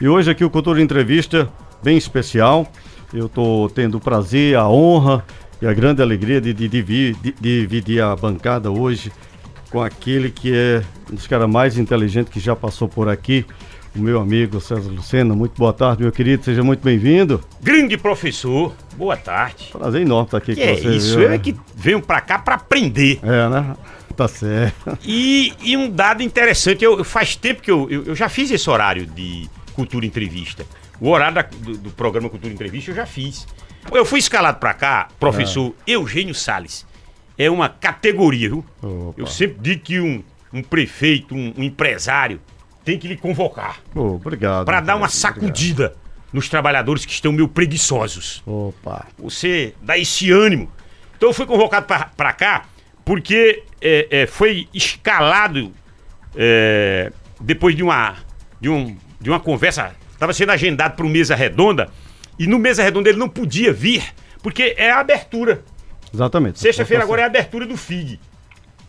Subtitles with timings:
[0.00, 1.48] E hoje aqui o Cultura Entrevista,
[1.82, 2.66] bem especial.
[3.12, 5.24] Eu estou tendo o prazer, a honra
[5.60, 9.12] e a grande alegria de, de, de, de dividir a bancada hoje
[9.70, 13.44] com aquele que é um dos caras mais inteligentes que já passou por aqui,
[13.94, 15.34] o meu amigo César Lucena.
[15.34, 17.40] Muito boa tarde, meu querido, seja muito bem-vindo.
[17.62, 19.68] Grande professor, boa tarde.
[19.72, 20.88] Prazer enorme estar aqui que com é você.
[20.96, 21.26] Isso, viu?
[21.28, 23.18] eu é que venho pra cá pra aprender.
[23.22, 23.76] É, né?
[24.16, 24.98] Tá certo.
[25.04, 28.68] E, e um dado interessante, eu- faz tempo que eu, eu, eu já fiz esse
[28.68, 29.48] horário de
[29.80, 30.66] Cultura Entrevista.
[31.00, 33.46] O horário da- do, do programa Cultura Entrevista eu já fiz.
[33.90, 36.86] Eu fui escalado pra cá, professor Eugênio Salles.
[37.38, 38.64] É uma categoria, viu?
[38.82, 39.14] Opa.
[39.18, 40.22] Eu sempre digo que um,
[40.52, 42.38] um prefeito, um, um empresário,
[42.84, 43.78] tem que lhe convocar.
[43.94, 44.66] Pô, obrigado.
[44.66, 45.18] Pra dar uma Obrigado.
[45.18, 45.96] sacudida
[46.30, 48.42] nos trabalhadores que estão meio preguiçosos.
[48.46, 49.06] Opa.
[49.18, 50.70] Você dá esse ânimo.
[51.16, 52.66] Então eu fui convocado pra, pra cá
[53.02, 55.72] porque é, é, foi escalado
[56.36, 58.16] é, depois de uma,
[58.60, 59.94] de, um, de uma conversa.
[60.12, 61.88] Estava sendo agendado para um mesa redonda
[62.38, 64.02] e no mesa redonda ele não podia vir
[64.42, 65.62] porque é a abertura.
[66.12, 66.58] Exatamente.
[66.58, 68.18] Sexta-feira agora é a abertura do FIG,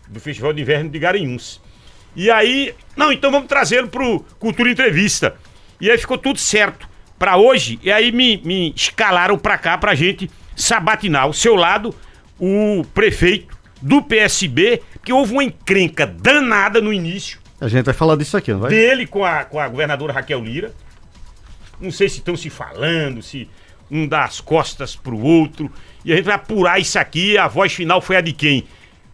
[0.08, 1.60] do Festival de Inverno de Garanhuns.
[2.14, 5.36] E aí, não, então vamos trazê-lo pro Cultura Entrevista.
[5.80, 7.78] E aí ficou tudo certo pra hoje.
[7.82, 11.22] E aí me, me escalaram pra cá pra gente sabatinar.
[11.22, 11.94] Ao seu lado,
[12.38, 18.16] o prefeito do PSB, que houve uma encrenca danada no início A gente vai falar
[18.16, 18.70] disso aqui, não vai?
[18.70, 20.74] dele com a, com a governadora Raquel Lira.
[21.80, 23.48] Não sei se estão se falando, se
[23.88, 25.70] um dá as costas pro outro.
[26.04, 27.38] E a gente vai apurar isso aqui.
[27.38, 28.66] A voz final foi a de quem?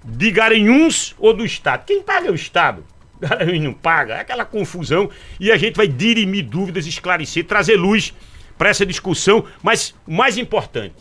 [0.02, 1.84] De Garanhuns ou do Estado?
[1.84, 2.82] Quem paga é o Estado.
[3.20, 4.14] Garanhuns não paga.
[4.14, 5.10] É aquela confusão.
[5.38, 8.14] E a gente vai dirimir dúvidas, esclarecer, trazer luz
[8.56, 9.44] para essa discussão.
[9.62, 10.96] Mas o mais importante,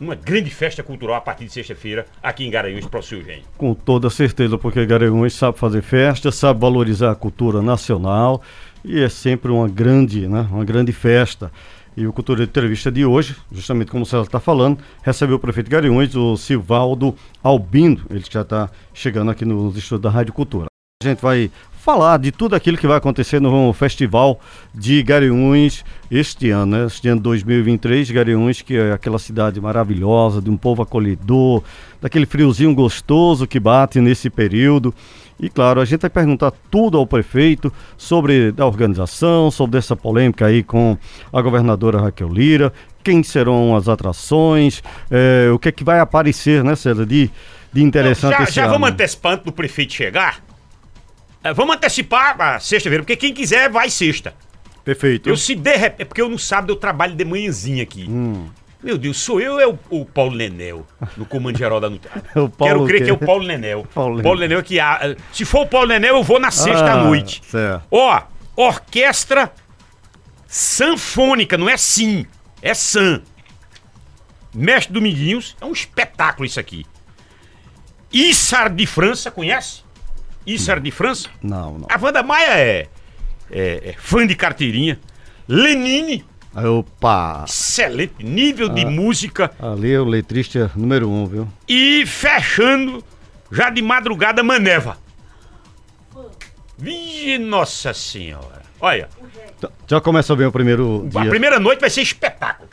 [0.00, 3.44] uma grande festa cultural a partir de sexta-feira aqui em Garanhuns, professor Eugênio.
[3.56, 8.42] Com toda certeza, porque Garanhuns sabe fazer festa, sabe valorizar a cultura nacional
[8.84, 11.50] e é sempre uma grande, né, uma grande festa.
[11.96, 15.38] E o Cultura de Entrevista de hoje, justamente como o César está falando, recebeu o
[15.38, 20.66] prefeito Garanhuns, o Silvaldo Albino, ele já está chegando aqui nos estudos da Rádio Cultura.
[21.02, 21.50] A gente vai
[21.86, 24.40] falar de tudo aquilo que vai acontecer no Festival
[24.74, 26.86] de Garanhuns este ano, né?
[26.86, 31.62] Este ano 2023, Garanhuns, que é aquela cidade maravilhosa, de um povo acolhedor,
[32.02, 34.92] daquele friozinho gostoso que bate nesse período.
[35.38, 40.46] E claro, a gente vai perguntar tudo ao prefeito sobre a organização, sobre essa polêmica
[40.46, 40.98] aí com
[41.32, 42.72] a governadora Raquel Lira,
[43.04, 47.30] quem serão as atrações, eh, o que é que vai aparecer, né, César, de,
[47.72, 48.72] de interessante já, esse já ano.
[48.72, 50.45] vamos antecipar antes do prefeito chegar?
[51.46, 54.34] É, vamos antecipar a sexta-feira, porque quem quiser vai sexta.
[54.84, 55.28] Perfeito.
[55.28, 56.02] Eu se de repente.
[56.02, 58.06] É porque eu não sábado eu trabalho de manhãzinha aqui.
[58.08, 58.48] Hum.
[58.82, 60.86] Meu Deus, sou eu ou é o, o Paulo Nenel
[61.16, 62.10] no comando geral da notícia?
[62.58, 63.86] Quero crer que é o Paulo Nenel.
[63.94, 64.80] Paulo Paulo, Nenel que.
[64.80, 67.42] ah, se for o Paulo Nenel, eu vou na sexta Ah, noite.
[67.48, 67.84] certo.
[67.90, 68.22] Ó,
[68.56, 69.52] orquestra
[70.46, 72.26] sanfônica, não é sim,
[72.60, 73.22] é san.
[74.52, 76.84] Mestre Dominguinhos, é um espetáculo isso aqui.
[78.12, 79.85] Issar de França, conhece?
[80.46, 81.28] Issar de França?
[81.42, 81.88] Não, não.
[81.90, 82.88] A Wanda Maia é,
[83.50, 84.98] é- é fã de carteirinha.
[85.48, 86.24] Lenine,
[86.54, 87.44] Opa!
[87.46, 88.74] excelente nível Ah.
[88.74, 89.50] de música.
[89.58, 91.48] Ali é o letrista número um, viu?
[91.68, 93.02] E fechando,
[93.50, 94.98] já de madrugada, Maneva.
[96.78, 98.62] Vixe, nossa senhora.
[98.80, 99.08] Olha,
[99.60, 101.30] Já- Já começa bem o primeiro a dia.
[101.30, 102.68] primeira noite vai ser espetáculo.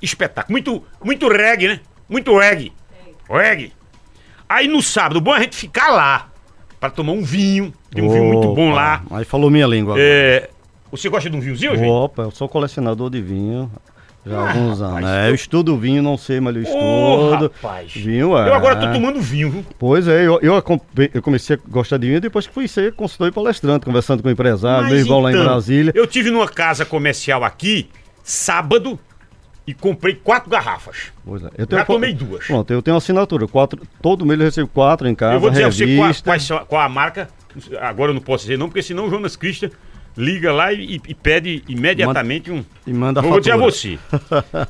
[0.00, 0.52] Espetáculo.
[0.52, 1.80] Muito, muito reggae, né?
[2.08, 2.72] Muito reggae.
[3.28, 3.72] Reggae.
[4.48, 6.30] Aí no sábado, bom a gente ficar lá.
[6.80, 7.72] Pra tomar um vinho.
[7.90, 9.02] Tem um vinho muito bom Opa, lá.
[9.10, 9.94] Aí falou minha língua.
[9.98, 10.50] É,
[10.90, 11.88] você gosta de um vinhozinho, gente?
[11.88, 13.70] Opa, eu sou colecionador de vinho
[14.26, 15.10] já há Ah, alguns rapaz, anos.
[15.10, 17.52] É, eu estudo vinho, não sei, mas eu estudo.
[17.54, 17.92] rapaz.
[17.92, 18.48] Vinho é.
[18.48, 19.64] Eu agora tô tomando vinho, viu?
[19.78, 20.62] Pois é, eu, eu,
[21.14, 24.28] eu comecei a gostar de vinho depois que fui ser consultor e palestrante, conversando com
[24.28, 25.92] o empresário, Mas meu irmão lá em então, Brasília.
[25.94, 27.88] Eu tive numa casa comercial aqui,
[28.22, 28.98] sábado,
[29.66, 31.12] e comprei quatro garrafas.
[31.24, 32.46] Pois é, eu Já tomei duas.
[32.46, 33.48] Pronto, eu tenho assinatura.
[33.48, 35.34] Quatro, todo mês eu recebo quatro em casa.
[35.34, 36.38] eu vou dizer a você qual, revista.
[36.38, 37.28] são- qual a marca.
[37.80, 39.70] Agora eu não posso dizer não, porque senão o Jonas Crista
[40.16, 42.64] liga lá e, e pede imediatamente um.
[42.86, 43.98] E manda Vou dizer a você.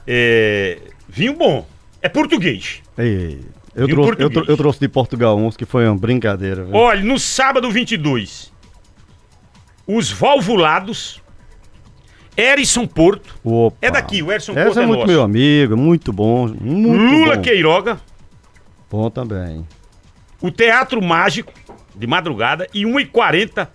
[0.06, 0.78] É,
[1.08, 1.66] vinho bom.
[2.00, 2.82] É português.
[2.96, 3.40] Ei,
[3.74, 4.32] eu, Vinho trouxe, eu, português.
[4.32, 6.64] trou- eu trouxe de Portugal uns que foi uma brincadeira.
[6.64, 6.74] viu?
[6.74, 8.52] Olha, no sábado 22,
[9.86, 11.20] os valvulados,
[12.36, 13.76] Erison Porto, Opa.
[13.80, 15.12] é daqui, o Erison Porto é é muito nosso.
[15.12, 16.48] meu amigo, muito bom.
[16.48, 17.42] Muito Lula bom.
[17.42, 18.00] Queiroga,
[18.90, 19.66] Bom também.
[20.40, 21.52] o Teatro Mágico,
[21.94, 23.68] de madrugada, e 1h40,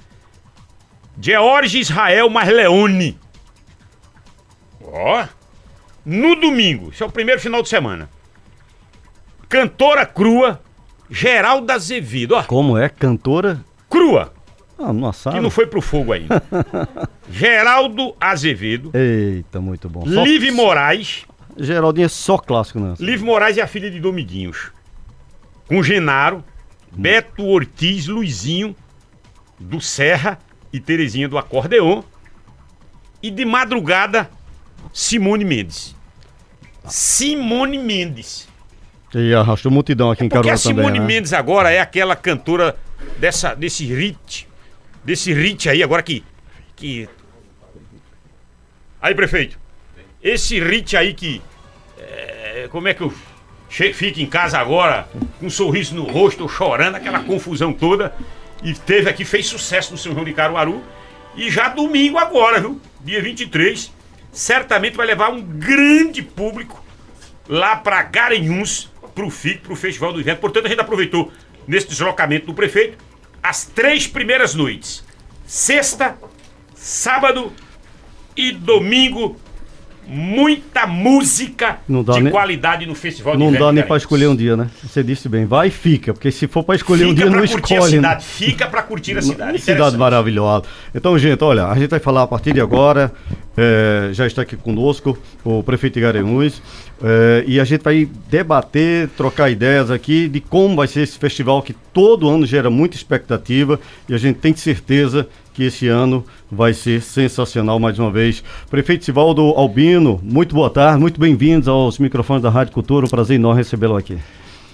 [1.19, 3.17] George Israel Marleone.
[4.83, 5.25] Ó,
[6.05, 8.09] no domingo, esse é o primeiro final de semana.
[9.49, 10.61] Cantora crua,
[11.09, 12.87] Geralda Azevedo, ó, Como é?
[12.89, 13.63] Cantora?
[13.89, 14.33] crua.
[14.83, 15.35] Ah, no assado.
[15.35, 16.41] Que não foi pro fogo ainda.
[17.29, 18.91] Geraldo Azevedo.
[18.93, 20.05] Eita, muito bom.
[20.05, 20.23] Só...
[20.23, 21.25] Live Moraes.
[21.57, 22.95] Geraldinho é só clássico, né?
[22.99, 24.71] Live Moraes é a filha de Dominguinhos.
[25.67, 26.43] Com Genaro, hum.
[27.01, 28.75] Beto Ortiz, Luizinho,
[29.59, 30.39] do Serra
[30.73, 32.01] e Terezinha do Acordeon.
[33.21, 34.29] E de madrugada,
[34.91, 35.95] Simone Mendes.
[36.87, 38.47] Simone Mendes.
[39.13, 40.73] E arrastou multidão aqui é em Caruaru também.
[40.75, 41.05] Porque a Simone né?
[41.05, 42.75] Mendes agora é aquela cantora
[43.19, 44.47] dessa, desse hit,
[45.03, 46.23] desse hit aí agora que,
[46.75, 47.07] que...
[49.01, 49.57] Aí, prefeito,
[50.21, 51.41] esse hit aí que,
[51.97, 53.13] é, como é que eu
[53.93, 55.07] fico em casa agora
[55.39, 58.13] com um sorriso no rosto, chorando, aquela confusão toda,
[58.63, 60.83] e teve aqui, fez sucesso no São João de Caruaru,
[61.35, 62.79] e já domingo agora, viu?
[62.99, 63.91] Dia 23,
[64.31, 66.83] certamente vai levar um grande público
[67.47, 70.39] lá para Garanhuns, pro FIC, pro Festival do Evento.
[70.39, 71.31] Portanto, a gente aproveitou
[71.67, 72.97] nesse deslocamento do prefeito
[73.41, 75.03] as três primeiras noites:
[75.45, 76.17] sexta,
[76.75, 77.51] sábado
[78.35, 79.39] e domingo
[80.13, 84.69] muita música de nem, qualidade no festival Não dá nem para escolher um dia, né?
[84.83, 87.43] Você disse bem, vai e fica, porque se for para escolher fica um dia não
[87.43, 87.77] escolhe.
[87.77, 87.89] A né?
[87.89, 88.19] cidade, né?
[88.21, 89.59] Fica para curtir a cidade.
[89.59, 90.65] cidade maravilhosa.
[90.93, 93.13] Então, gente, olha, a gente vai falar a partir de agora,
[93.55, 96.61] é, já está aqui conosco o prefeito de Garanhuns,
[97.01, 101.61] é, e a gente vai debater, trocar ideias aqui de como vai ser esse festival
[101.61, 103.79] que todo ano gera muita expectativa
[104.09, 108.43] e a gente tem certeza que esse ano vai ser sensacional mais uma vez.
[108.69, 113.35] Prefeito Sivaldo Albino, muito boa tarde, muito bem-vindos aos microfones da Rádio Cultura, um prazer
[113.35, 114.17] enorme recebê-lo aqui.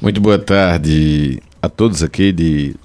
[0.02, 2.76] Muito boa tarde a todos aqui de,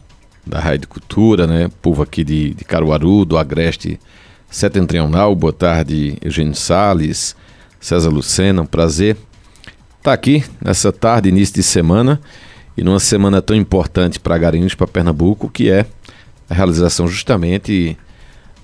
[0.46, 1.68] da Rádio Cultura, né?
[1.82, 4.00] Povo aqui de, de Caruaru, do Agreste
[4.48, 7.36] Setentrional, boa tarde Eugênio Sales,
[7.80, 9.16] César Lucena, um prazer
[9.98, 12.20] estar aqui nessa tarde, início de semana,
[12.76, 15.86] e numa semana tão importante para Garanhuns, para Pernambuco, que é
[16.48, 17.96] a realização justamente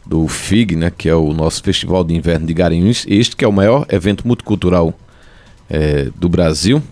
[0.04, 3.48] do FIG, né, que é o nosso Festival de Inverno de Garanhuns, este que é
[3.48, 4.94] o maior evento multicultural
[5.68, 6.82] é, do Brasil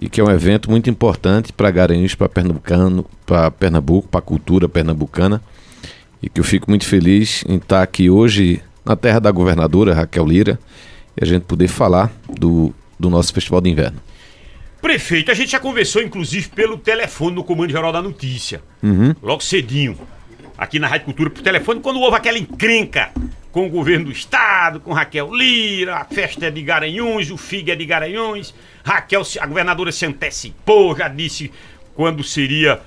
[0.00, 4.22] e que é um evento muito importante para Garanhuns, para Pernambucano, para Pernambuco, para a
[4.22, 5.42] cultura pernambucana
[6.22, 10.26] e que eu fico muito feliz em estar aqui hoje na terra da governadora Raquel
[10.26, 10.58] Lira
[11.16, 13.98] e a gente poder falar do, do nosso Festival de Inverno.
[14.80, 18.62] Prefeito, a gente já conversou, inclusive, pelo telefone no Comando Geral da Notícia.
[18.82, 19.14] Uhum.
[19.22, 19.98] Logo cedinho.
[20.56, 23.10] Aqui na Rádio Cultura, por telefone, quando houve aquela encrenca
[23.52, 27.72] com o governo do estado, com Raquel Lira, a festa é de Garanhuns, o FIG
[27.72, 28.54] é de Garanhuns.
[28.84, 31.50] Raquel, a governadora se antecipou, já disse
[31.94, 32.80] quando seria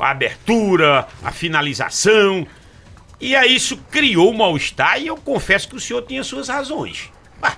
[0.00, 2.46] a abertura, a finalização.
[3.20, 7.10] E aí isso criou um mal-estar e eu confesso que o senhor tinha suas razões.
[7.42, 7.56] Ah,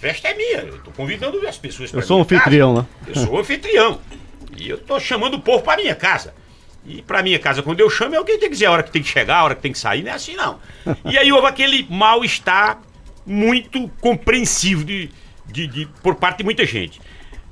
[0.00, 0.58] festa é minha.
[0.58, 2.86] Eu tô convidando as pessoas para Eu sou anfitrião, né?
[3.06, 4.00] Eu sou anfitrião.
[4.56, 6.34] E eu tô chamando o povo para minha casa.
[6.84, 8.92] E para minha casa, quando eu chamo, é alguém tem que dizer a hora que
[8.92, 10.60] tem que chegar, a hora que tem que sair, não é assim não.
[11.04, 12.80] E aí houve aquele mal-estar
[13.26, 15.10] muito compreensivo de,
[15.46, 17.00] de, de, por parte de muita gente.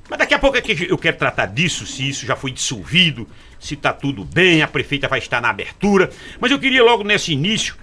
[0.09, 3.27] Mas daqui a pouco é que eu quero tratar disso, se isso já foi dissolvido,
[3.59, 6.09] se tá tudo bem, a prefeita vai estar na abertura.
[6.39, 7.75] Mas eu queria logo nesse início.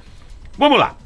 [0.57, 0.97] Vamos lá.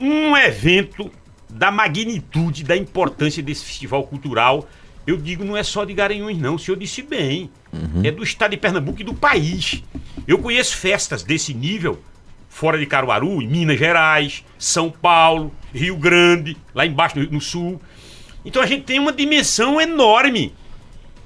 [0.00, 1.10] Um evento
[1.54, 4.68] da magnitude, da importância desse festival cultural.
[5.06, 6.56] Eu digo, não é só de Garanhuns, não.
[6.56, 7.48] O senhor disse bem.
[7.72, 8.02] Uhum.
[8.02, 9.82] É do estado de Pernambuco e do país.
[10.26, 12.02] Eu conheço festas desse nível
[12.48, 17.80] fora de Caruaru, em Minas Gerais, São Paulo, Rio Grande, lá embaixo no, no sul.
[18.44, 20.54] Então a gente tem uma dimensão enorme.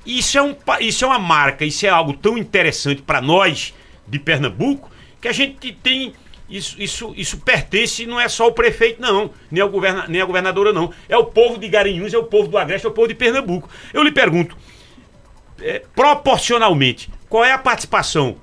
[0.04, 3.75] Isso é, um, isso é uma marca, isso é algo tão interessante para nós
[4.06, 6.14] de Pernambuco que a gente tem
[6.48, 10.24] isso, isso, isso pertence, não é só ao prefeito, não, nem, ao governa, nem a
[10.24, 10.92] governadora, não.
[11.08, 13.68] É o povo de Garanhuns, é o povo do Agreste, é o povo de Pernambuco.
[13.92, 14.56] Eu lhe pergunto,
[15.60, 18.36] é, proporcionalmente, qual é a participação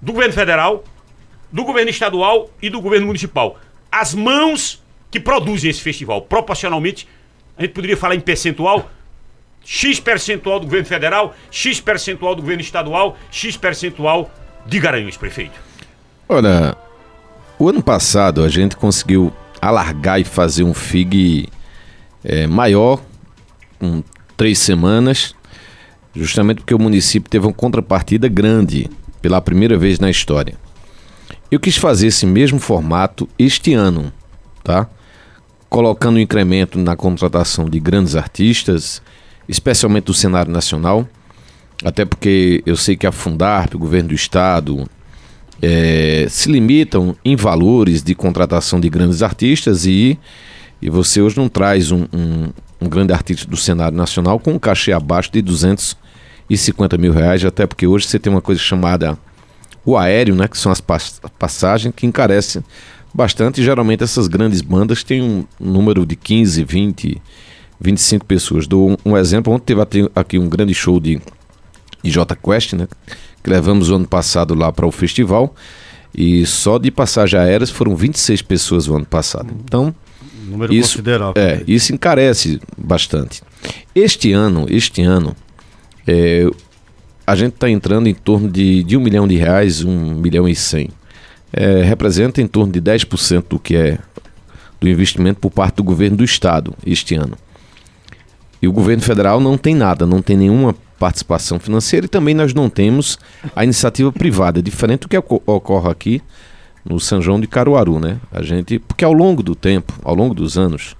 [0.00, 0.84] do governo federal,
[1.50, 3.58] do governo estadual e do governo municipal?
[3.90, 7.06] As mãos que produzem esse festival, proporcionalmente,
[7.58, 8.90] a gente poderia falar em percentual,
[9.62, 14.30] X percentual do governo federal, X percentual do governo estadual, X percentual
[14.64, 15.60] de Garanhuns, prefeito.
[16.28, 16.74] Olha,
[17.62, 21.48] o ano passado a gente conseguiu alargar e fazer um FIG
[22.24, 23.00] é, maior,
[23.78, 24.02] com
[24.36, 25.32] três semanas,
[26.12, 28.90] justamente porque o município teve uma contrapartida grande
[29.20, 30.56] pela primeira vez na história.
[31.52, 34.12] Eu quis fazer esse mesmo formato este ano,
[34.64, 34.88] tá?
[35.68, 39.00] Colocando um incremento na contratação de grandes artistas,
[39.48, 41.08] especialmente do cenário nacional,
[41.84, 44.84] até porque eu sei que a Fundarp, o governo do estado,
[45.62, 50.18] é, se limitam em valores de contratação de grandes artistas e,
[50.80, 52.50] e você hoje não traz um, um,
[52.80, 57.64] um grande artista do cenário nacional com um cachê abaixo de 250 mil reais, até
[57.64, 59.16] porque hoje você tem uma coisa chamada
[59.84, 62.62] o aéreo, né, que são as pas passagens, que encarecem
[63.14, 63.60] bastante.
[63.60, 67.22] E geralmente essas grandes bandas têm um número de 15, 20,
[67.80, 68.66] 25 pessoas.
[68.66, 71.20] Dou um, um exemplo, ontem teve aqui um grande show de,
[72.02, 72.88] de J Quest, né,
[73.42, 75.54] que levamos o ano passado lá para o festival.
[76.14, 79.52] E só de passagem aéreas foram 26 pessoas o ano passado.
[79.64, 79.94] Então,
[80.46, 81.42] Número isso, considerável.
[81.42, 83.42] É, isso encarece bastante.
[83.94, 85.34] Este ano, este ano,
[86.06, 86.46] é,
[87.26, 90.54] a gente está entrando em torno de, de um milhão de reais, um milhão e
[90.54, 90.90] cem.
[91.52, 93.98] É, representa em torno de 10% do que é
[94.80, 97.36] do investimento por parte do governo do estado este ano.
[98.60, 102.54] E o governo federal não tem nada, não tem nenhuma participação financeira e também nós
[102.54, 103.18] não temos
[103.56, 106.22] a iniciativa privada, diferente do que ocorre aqui
[106.84, 108.20] no São João de Caruaru, né?
[108.30, 110.94] A gente, porque ao longo do tempo, ao longo dos anos,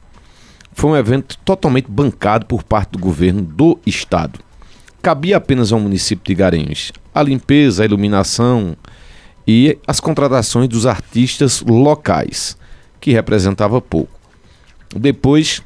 [0.73, 4.41] foi um evento totalmente bancado por parte do governo do estado.
[5.01, 8.77] Cabia apenas ao município de Garanhuns a limpeza, a iluminação
[9.47, 12.57] e as contratações dos artistas locais,
[13.01, 14.19] que representava pouco.
[14.97, 15.63] Depois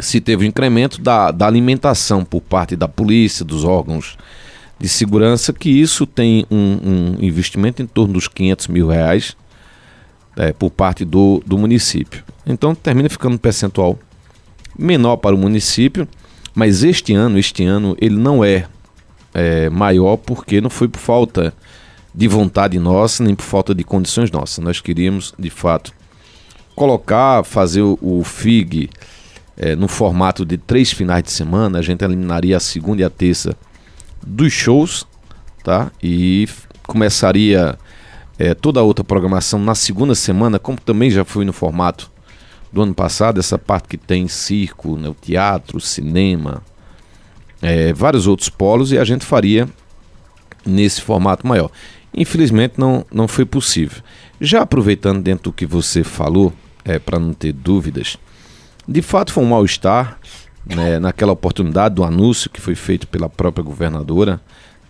[0.00, 4.16] se teve um incremento da, da alimentação por parte da polícia, dos órgãos
[4.78, 9.36] de segurança, que isso tem um, um investimento em torno dos 500 mil reais
[10.36, 12.24] é, por parte do, do município.
[12.44, 13.98] Então termina ficando um percentual
[14.76, 16.08] menor para o município,
[16.54, 18.66] mas este ano, este ano ele não é,
[19.32, 21.54] é maior porque não foi por falta
[22.12, 24.62] de vontade nossa, nem por falta de condições nossas.
[24.62, 25.92] Nós queríamos, de fato,
[26.74, 28.90] colocar, fazer o, o FIG
[29.56, 33.10] é, no formato de três finais de semana, a gente eliminaria a segunda e a
[33.10, 33.56] terça
[34.26, 35.06] dos shows,
[35.62, 35.90] tá?
[36.02, 36.48] E
[36.86, 37.78] começaria
[38.38, 42.10] é, toda a outra programação na segunda semana, como também já foi no formato
[42.72, 46.62] do ano passado, essa parte que tem circo, né, teatro, cinema,
[47.62, 49.68] é, vários outros polos, e a gente faria
[50.66, 51.70] nesse formato maior.
[52.12, 54.02] Infelizmente não, não foi possível.
[54.40, 56.52] Já aproveitando dentro do que você falou,
[56.84, 58.18] é, para não ter dúvidas,
[58.86, 60.18] de fato, foi um mal-estar
[60.66, 64.40] né, naquela oportunidade do anúncio que foi feito pela própria governadora.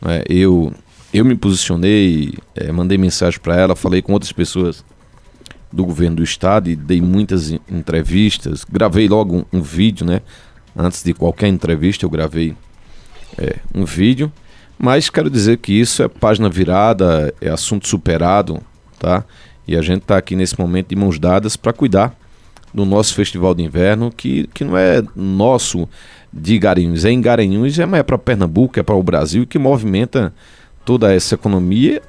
[0.00, 0.72] Né, eu,
[1.12, 4.84] eu me posicionei, é, mandei mensagem para ela, falei com outras pessoas
[5.72, 8.64] do governo do estado e dei muitas entrevistas.
[8.64, 10.22] Gravei logo um, um vídeo, né?
[10.76, 12.54] Antes de qualquer entrevista, eu gravei
[13.36, 14.32] é, um vídeo.
[14.78, 18.60] Mas quero dizer que isso é página virada, é assunto superado,
[18.98, 19.24] tá?
[19.66, 22.16] E a gente está aqui nesse momento de mãos dadas para cuidar
[22.74, 25.88] no nosso festival de inverno, que, que não é nosso
[26.32, 30.34] de Garanhuns, é em Garanhuns, é, é para Pernambuco, é para o Brasil, que movimenta
[30.84, 32.02] toda essa economia,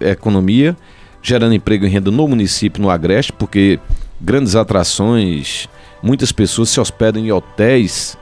[0.00, 0.76] economia,
[1.22, 3.78] gerando emprego e renda no município, no Agreste, porque
[4.20, 5.68] grandes atrações,
[6.02, 8.18] muitas pessoas se hospedam em hotéis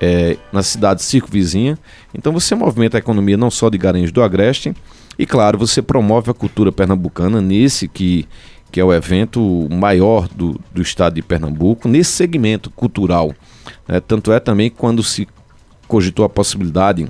[0.00, 1.78] é, na cidade circunvizinha.
[2.12, 4.74] Então você movimenta a economia não só de Garanhuns do Agreste,
[5.18, 8.26] e claro, você promove a cultura pernambucana nesse que
[8.70, 13.34] que é o evento maior do, do estado de Pernambuco, nesse segmento cultural.
[13.86, 14.00] Né?
[14.00, 15.26] Tanto é também quando se
[15.86, 17.08] cogitou a possibilidade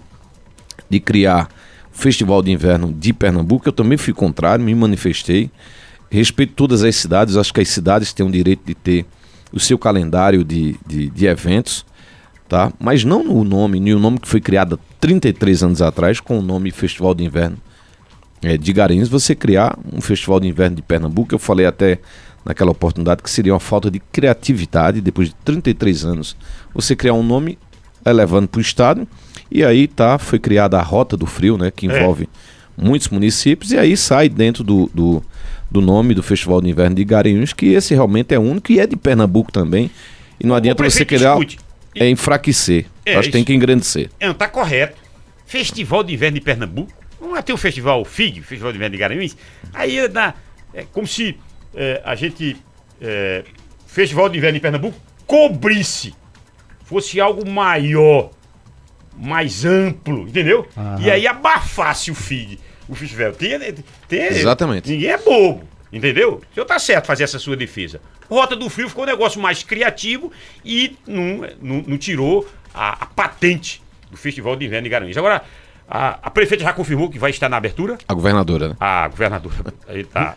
[0.88, 1.48] de criar
[1.92, 5.50] o Festival de Inverno de Pernambuco, eu também fui contrário, me manifestei.
[6.10, 9.04] Respeito todas as cidades, acho que as cidades têm o direito de ter
[9.52, 11.84] o seu calendário de, de, de eventos,
[12.48, 12.72] tá?
[12.78, 16.38] mas não no nome, nem o nome que foi criado há 33 anos atrás, com
[16.38, 17.58] o nome Festival de Inverno
[18.42, 21.34] é, de Garanhuns você criar um festival de inverno de Pernambuco.
[21.34, 21.98] Eu falei até
[22.44, 26.36] naquela oportunidade que seria uma falta de criatividade, depois de 33 anos,
[26.72, 27.58] você criar um nome
[28.06, 29.06] elevando para o estado.
[29.50, 31.94] E aí tá, foi criada a Rota do Frio, né, que é.
[32.00, 32.82] envolve é.
[32.82, 35.22] muitos municípios, e aí sai dentro do, do,
[35.70, 38.86] do, nome do Festival de Inverno de Garanhuns, que esse realmente é único e é
[38.86, 39.90] de Pernambuco também.
[40.40, 41.36] E não adianta você criar.
[41.94, 42.86] É enfraquecer.
[43.04, 44.08] É, Acho que tem que engrandecer.
[44.20, 44.96] É, tá correto.
[45.46, 49.36] Festival de Inverno de Pernambuco Vamos ter o festival FIG, Festival de Inverno de Garanhuns.
[49.72, 50.34] Aí na,
[50.72, 51.36] é como se
[51.74, 52.56] é, a gente.
[53.00, 53.44] É,
[53.86, 56.14] festival de Inverno em Pernambuco cobrisse.
[56.84, 58.30] Fosse algo maior,
[59.14, 60.66] mais amplo, entendeu?
[60.76, 61.02] Aham.
[61.02, 62.58] E aí abafasse o FIG,
[62.88, 63.32] o festival.
[63.32, 63.58] Tem,
[64.08, 64.90] tem, Exatamente.
[64.90, 65.68] Ninguém é bobo.
[65.92, 66.40] Entendeu?
[66.50, 68.00] O senhor tá certo fazer essa sua defesa.
[68.28, 70.30] Rota do Frio ficou um negócio mais criativo
[70.64, 75.16] e não, não, não tirou a, a, patente do Festival de Inverno de Garanhuns.
[75.16, 75.42] Agora,
[75.90, 77.96] a, a, prefeita já confirmou que vai estar na abertura?
[78.06, 78.74] A governadora, né?
[78.78, 79.54] A governadora.
[79.88, 80.36] Aí tá.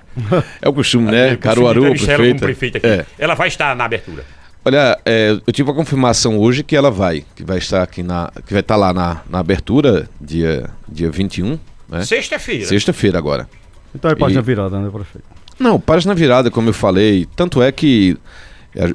[0.61, 1.33] É o costume, né?
[1.33, 2.13] É Caruaru, prefeita.
[2.13, 2.87] Ela, prefeita aqui.
[2.87, 3.05] É.
[3.19, 4.23] ela vai estar na abertura.
[4.63, 8.31] Olha, é, eu tive a confirmação hoje que ela vai, que vai estar aqui na,
[8.45, 12.03] que vai estar lá na, na abertura, dia, dia 21, né?
[12.05, 12.65] Sexta-feira.
[12.65, 13.49] Sexta-feira agora.
[13.93, 14.43] Então é página e...
[14.43, 15.25] virada, né, prefeito?
[15.59, 18.17] Não, página virada, como eu falei, tanto é que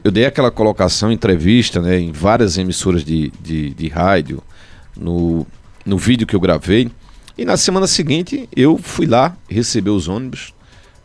[0.03, 4.43] eu dei aquela colocação, entrevista, né, em várias emissoras de, de, de rádio,
[4.97, 5.47] no,
[5.87, 6.91] no vídeo que eu gravei,
[7.39, 10.55] E na semana seguinte eu fui lá receber os ônibus,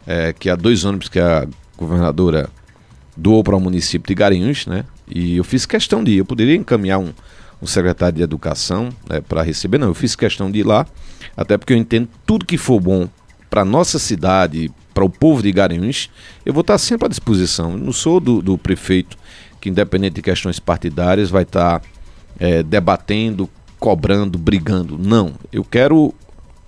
[0.07, 1.45] é, que há dois ônibus que a
[1.77, 2.49] governadora
[3.15, 4.85] doou para o município de Garanhuns, né?
[5.07, 6.17] E eu fiz questão de ir.
[6.19, 7.13] Eu poderia encaminhar um,
[7.61, 9.87] um secretário de educação né, para receber, não.
[9.87, 10.87] Eu fiz questão de ir lá,
[11.35, 13.09] até porque eu entendo tudo que for bom
[13.49, 16.09] para nossa cidade, para o povo de Garanhuns,
[16.45, 17.73] eu vou estar sempre à disposição.
[17.73, 19.17] Eu não sou do, do prefeito
[19.59, 21.81] que, independente de questões partidárias, vai estar
[22.39, 23.49] é, debatendo,
[23.81, 24.95] cobrando, brigando.
[24.95, 25.33] Não.
[25.51, 26.13] Eu quero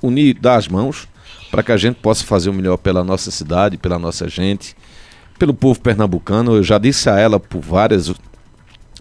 [0.01, 1.07] unir, dar as mãos
[1.51, 4.75] para que a gente possa fazer o melhor pela nossa cidade, pela nossa gente,
[5.37, 6.55] pelo povo pernambucano.
[6.55, 8.11] Eu já disse a ela por várias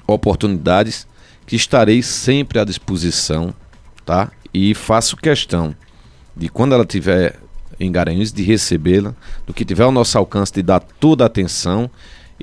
[0.06, 1.06] oportunidades
[1.46, 3.54] que estarei sempre à disposição,
[4.04, 4.30] tá?
[4.52, 5.74] E faço questão
[6.36, 7.38] de quando ela tiver
[7.80, 9.14] em Garanhuns de recebê-la,
[9.46, 11.90] do que tiver ao nosso alcance de dar toda a atenção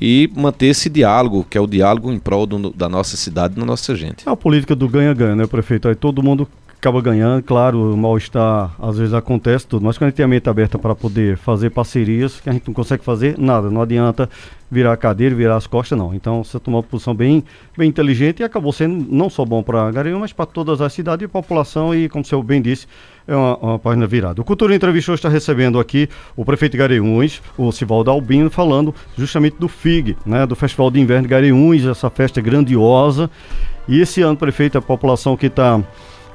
[0.02, 3.60] e manter esse diálogo, que é o diálogo em prol do, da nossa cidade e
[3.60, 4.28] da nossa gente.
[4.28, 5.88] É a política do ganha-ganha, né, prefeito?
[5.88, 6.48] Aí todo mundo
[6.80, 10.28] acaba ganhando, claro, o mal-estar às vezes acontece tudo, mas quando a gente tem a
[10.30, 14.30] mente aberta para poder fazer parcerias, que a gente não consegue fazer nada, não adianta
[14.72, 16.14] virar a cadeira, virar as costas, não.
[16.14, 17.44] Então você tomou uma posição bem,
[17.78, 21.26] bem inteligente e acabou sendo não só bom para Garanhuns, mas para todas as cidades
[21.26, 22.88] e população e, como o senhor bem disse,
[23.30, 24.42] é uma, uma página virada.
[24.42, 29.58] O Cultura Entrevista está recebendo aqui o prefeito de Garanhuns, o Sivaldo Albino, falando justamente
[29.58, 33.30] do FIG, né, do Festival de Inverno de essa festa grandiosa.
[33.88, 35.82] E esse ano, prefeito, a população que está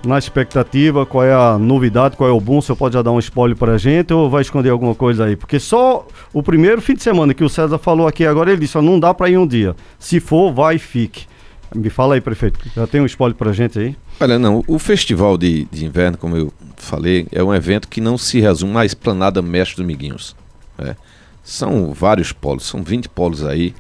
[0.07, 3.19] na expectativa, qual é a novidade, qual é o bom, você pode já dar um
[3.19, 5.35] spoiler pra gente ou vai esconder alguma coisa aí?
[5.35, 8.77] Porque só o primeiro fim de semana que o César falou aqui agora, ele disse,
[8.79, 9.75] ó, não dá para ir um dia.
[9.99, 11.27] Se for, vai e fique.
[11.75, 13.97] Me fala aí, prefeito, já tem um spoiler pra gente aí?
[14.21, 18.17] Olha, não, o Festival de, de Inverno, como eu falei, é um evento que não
[18.17, 20.37] se resume à esplanada Mestre dos Miguinhos.
[20.79, 20.97] Né?
[21.43, 23.75] São vários polos, são 20 polos aí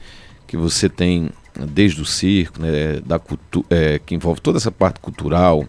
[0.46, 1.30] que você tem
[1.72, 3.20] desde o circo, né, da
[3.70, 5.64] é, que envolve toda essa parte cultural,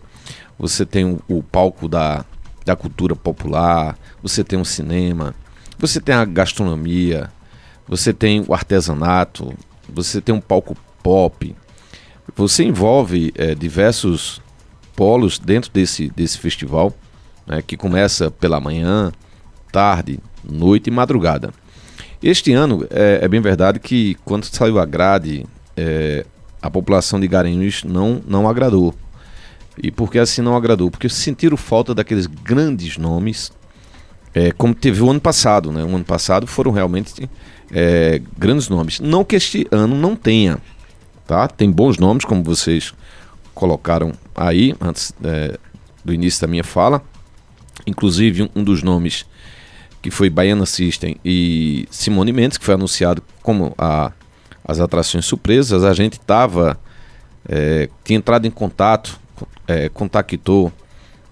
[0.57, 2.25] você tem o, o palco da,
[2.65, 5.35] da cultura popular, você tem o cinema,
[5.77, 7.29] você tem a gastronomia,
[7.87, 9.53] você tem o artesanato,
[9.87, 11.55] você tem um palco pop.
[12.33, 14.41] Você envolve é, diversos
[14.95, 16.93] polos dentro desse, desse festival,
[17.45, 19.11] né, que começa pela manhã,
[19.71, 21.53] tarde, noite e madrugada.
[22.23, 25.45] Este ano, é, é bem verdade que quando saiu a grade,
[25.77, 26.25] é,
[26.61, 28.93] a população de Garanhuns não, não agradou.
[29.77, 30.89] E por que assim não agradou?
[30.89, 33.51] Porque sentiram falta daqueles grandes nomes,
[34.33, 35.71] é, como teve o ano passado.
[35.71, 35.83] Né?
[35.83, 37.29] O ano passado foram realmente
[38.37, 38.99] grandes nomes.
[38.99, 40.59] Não que este ano não tenha,
[41.27, 41.47] tá?
[41.47, 42.93] Tem bons nomes, como vocês
[43.53, 45.57] colocaram aí antes é,
[46.03, 47.01] do início da minha fala.
[47.85, 49.25] Inclusive um, dos nomes
[50.01, 54.11] que foi Baiana System e Simone Mendes, que foi anunciado como a,
[54.63, 55.83] as atrações surpresas.
[55.83, 56.79] A gente estava
[57.47, 59.19] é, tinha entrado em contato
[59.67, 60.71] é, contactou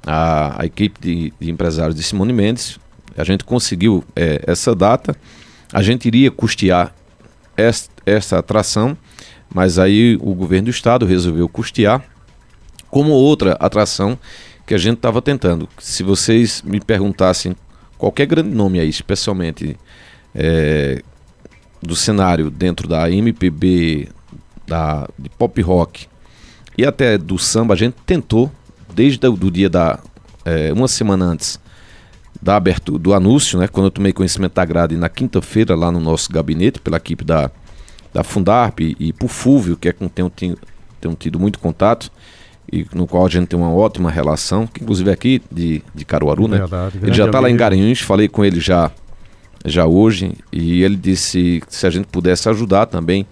[0.06, 2.80] a, a equipe de, de, empresários de Simone Mendes,
[3.16, 5.16] a gente conseguiu é, essa data,
[5.72, 6.94] a gente iria custear
[7.56, 8.98] essa, essa atração,
[9.54, 12.04] mas aí o governo do estado resolveu custear
[12.90, 14.18] como outra atração
[14.66, 15.68] que a gente estava tentando.
[15.78, 17.56] Se vocês me perguntassem
[17.98, 19.78] qualquer grande nome aí, especialmente
[20.34, 21.02] é,
[21.82, 24.10] do cenário dentro da MPB,
[24.68, 26.08] da, de pop rock,
[26.78, 28.52] e até do samba, a gente tentou,
[28.94, 30.00] desde o dia da.
[30.46, 31.60] É, uma semana antes
[32.42, 33.68] da abertura do anúncio, né?
[33.68, 37.50] Quando eu tomei conhecimento da grade na quinta-feira, lá no nosso gabinete, pela equipe da,
[38.14, 40.58] da Fundarp e, e por Fúvio, que é com quem eu tenho,
[41.02, 42.12] tenho tido muito contato
[42.72, 46.06] e no qual a gente tem uma ótima relação, que inclusive é aqui de, de
[46.06, 46.60] Caruaru, né?
[46.60, 48.92] Verdade, ele já está lá em Garanhuns, falei com ele já,
[49.66, 53.28] já hoje, e ele disse se a gente pudesse ajudar também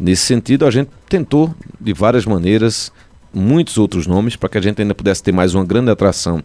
[0.00, 2.90] Nesse sentido, a gente tentou de várias maneiras
[3.34, 6.42] muitos outros nomes para que a gente ainda pudesse ter mais uma grande atração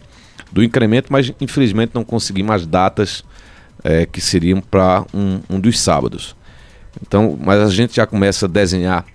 [0.52, 3.24] do incremento, mas infelizmente não conseguimos as datas
[3.82, 6.36] é, que seriam para um, um dos sábados.
[7.02, 9.06] Então, mas a gente já começa a desenhar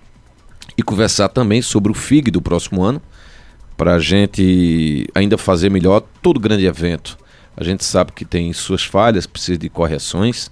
[0.77, 3.01] e conversar também sobre o FIG do próximo ano,
[3.75, 7.17] para a gente ainda fazer melhor todo grande evento.
[7.57, 10.51] A gente sabe que tem suas falhas, precisa de correções,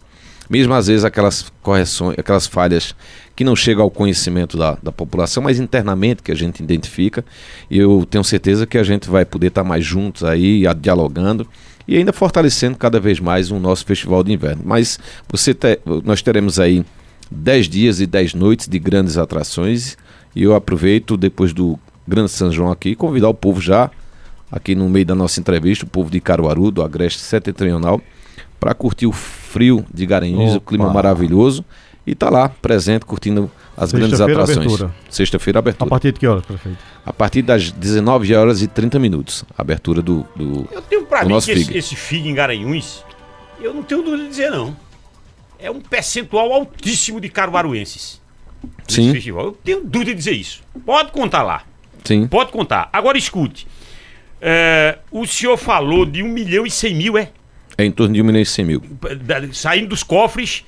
[0.50, 2.96] mesmo às vezes aquelas correções, aquelas falhas
[3.36, 7.24] que não chegam ao conhecimento da, da população, mas internamente que a gente identifica.
[7.70, 11.48] E eu tenho certeza que a gente vai poder estar mais juntos aí, dialogando
[11.88, 14.64] e ainda fortalecendo cada vez mais o nosso festival de inverno.
[14.66, 16.84] Mas você te, nós teremos aí
[17.32, 19.98] 10 dias e 10 noites de grandes atrações
[20.36, 23.90] e eu aproveito depois do Grande São João aqui convidar o povo já
[24.52, 28.02] aqui no meio da nossa entrevista, o povo de Caruaru, do Agreste Setentrional,
[28.60, 31.64] para curtir o frio de Garanhuns, o clima maravilhoso
[32.08, 34.66] e está lá, presente, curtindo as grandes Sexta-feira, atrações.
[34.66, 34.96] abertura.
[35.10, 35.90] Sexta-feira, A abertura.
[35.90, 36.78] partir de que horas, prefeito?
[37.06, 39.46] A partir das 19 horas e 30 minutos.
[39.56, 40.26] a Abertura do.
[40.36, 41.78] do- Eu tenho pra mim nosso que esse, FIG.
[41.78, 43.06] esse FIG em Garanhuns,
[43.62, 44.76] eu não tenho dúvida de dizer não.
[45.60, 48.20] É um percentual altíssimo de caruaruenses.
[48.88, 49.12] Sim.
[49.14, 49.46] festival.
[49.46, 50.62] Eu tenho dúvida de dizer isso.
[50.86, 51.64] Pode contar lá.
[52.04, 52.28] Sim.
[52.28, 52.90] Pode contar.
[52.92, 53.68] Agora escute.
[54.42, 57.30] É, o senhor falou de 1 milhão e 100 mil, é?
[57.78, 58.82] É em torno de 1 milhão e 100 mil.
[59.22, 60.64] Da- saindo dos cofres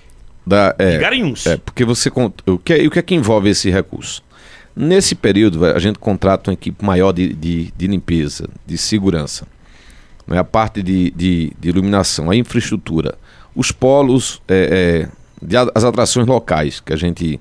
[0.46, 1.46] Da, é, de Garanhuns.
[1.46, 2.10] É, porque você.
[2.46, 4.24] O que, é- o que é que envolve esse recurso?
[4.76, 9.46] Nesse período, a gente contrata uma equipe maior de, de, de limpeza, de segurança.
[10.30, 13.18] É a parte de, de, de iluminação, a infraestrutura,
[13.56, 17.40] os polos, é, é, de as atrações locais que a gente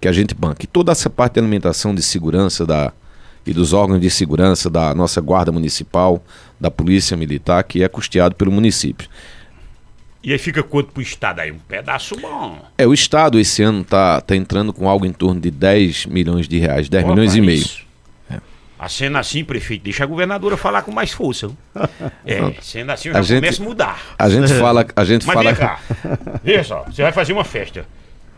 [0.00, 0.62] que a gente banca.
[0.62, 2.92] E toda essa parte de alimentação de segurança da,
[3.44, 6.22] e dos órgãos de segurança da nossa guarda municipal,
[6.60, 9.08] da polícia militar, que é custeado pelo município.
[10.22, 11.50] E aí fica quanto pro Estado aí?
[11.50, 12.58] Um pedaço bom.
[12.76, 16.46] É, o Estado esse ano está tá entrando com algo em torno de 10 milhões
[16.46, 17.58] de reais, 10 milhões e Opa, meio.
[17.58, 17.87] isso.
[18.78, 21.50] A cena assim, prefeito, deixa a governadora falar com mais força.
[22.24, 24.00] É, sendo assim eu já A gente- começo a mudar.
[24.18, 25.80] A gente fala, a gente Mas fala vem cá.
[26.44, 27.84] Veja só, você vai fazer uma festa.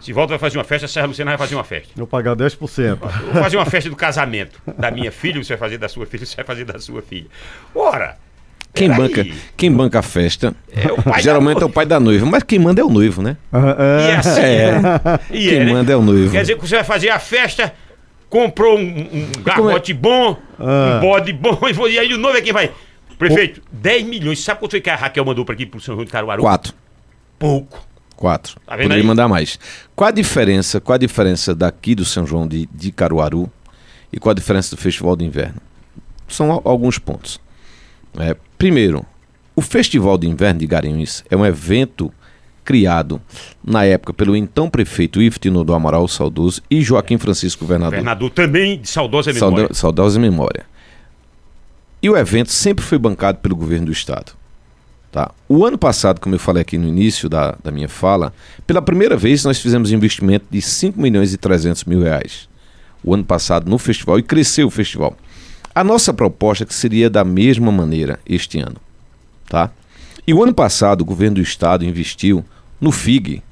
[0.01, 1.89] Se volta vai fazer uma festa, a Serra Luciana vai fazer uma festa.
[1.95, 2.79] Eu pagar 10%.
[2.79, 6.07] Eu vou fazer uma festa do casamento da minha filha, você vai fazer da sua
[6.07, 7.27] filha, você vai fazer da sua filha.
[7.75, 8.17] Ora,
[8.73, 9.27] quem banca,
[9.59, 12.59] quem banca a festa, É o pai geralmente é o pai da noiva, mas quem
[12.59, 13.37] manda é o noivo, né?
[13.53, 13.77] Ah,
[14.07, 14.17] E é.
[14.17, 14.81] assim, É.
[15.31, 15.73] e Quem é, né?
[15.73, 16.31] manda é o noivo.
[16.31, 17.75] Quer dizer que você vai fazer a festa,
[18.31, 20.97] comprou um, um garrote bom, Ah.
[20.97, 21.59] um bode bom,
[21.91, 22.73] e aí o noivo é quem vai.
[23.19, 24.43] Prefeito, 10 milhões.
[24.43, 26.41] Sabe quanto foi que a Raquel mandou pra aqui pro São João de Caruaru?
[26.41, 26.73] Quatro.
[27.39, 27.87] Pouco.
[28.17, 28.55] Quatro.
[28.67, 29.03] Tá Poderia aí?
[29.03, 29.59] mandar mais.
[29.95, 30.81] Qual a diferença?
[30.81, 33.51] Qual a diferença daqui do São João de, de Caruaru
[34.13, 35.61] e qual a diferença do Festival de Inverno?
[36.29, 37.39] São al- alguns pontos.
[38.19, 39.05] É, primeiro,
[39.57, 42.13] o Festival de Inverno de Garanhuns é um evento
[42.65, 43.21] criado
[43.65, 47.99] na época pelo então prefeito Iftino do Amaral Saudoso e Joaquim Francisco Governador.
[47.99, 49.57] Governador também de saudosa memória.
[49.59, 50.65] Sauda- saudosa memória.
[52.03, 54.33] E o evento sempre foi bancado pelo governo do estado.
[55.13, 55.33] Tá?
[55.49, 58.33] O ano passado, como eu falei aqui no início da, da minha fala,
[58.67, 62.49] pela primeira vez nós fizemos um investimento de 5 milhões e 300 mil reais.
[63.03, 65.17] O ano passado no festival e cresceu o festival.
[65.75, 68.77] A nossa proposta é que seria da mesma maneira este ano.
[69.49, 69.71] Tá?
[70.31, 72.45] E o ano passado o governo do estado investiu
[72.81, 73.43] no FIG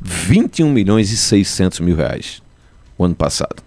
[0.00, 2.40] 21 milhões e 600 mil reais.
[2.96, 3.62] O ano passado.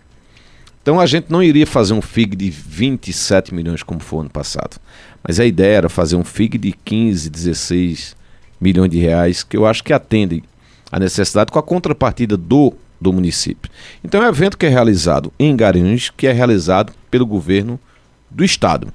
[0.81, 4.77] Então a gente não iria fazer um FIG de 27 milhões como foi ano passado.
[5.21, 8.15] Mas a ideia era fazer um FIG de 15, 16
[8.59, 10.43] milhões de reais, que eu acho que atende
[10.91, 13.69] a necessidade com a contrapartida do, do município.
[14.03, 17.79] Então é um evento que é realizado em Garanhuns, que é realizado pelo governo
[18.27, 18.91] do estado.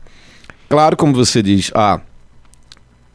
[0.69, 2.01] Claro, como você diz, ah,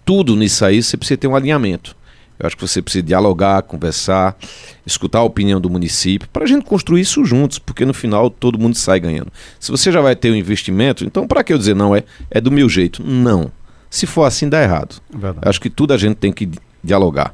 [0.06, 1.96] tudo nisso aí você precisa ter um alinhamento.
[2.38, 4.38] Eu acho que você precisa dialogar, conversar,
[4.86, 8.60] escutar a opinião do município, para a gente construir isso juntos, porque no final todo
[8.60, 9.32] mundo sai ganhando.
[9.58, 12.42] Se você já vai ter um investimento, então para que eu dizer não é, é
[12.42, 13.02] do meu jeito?
[13.04, 13.50] Não.
[13.90, 15.02] Se for assim, dá errado.
[15.10, 15.48] Verdade.
[15.48, 17.34] Acho que tudo a gente tem que di- dialogar.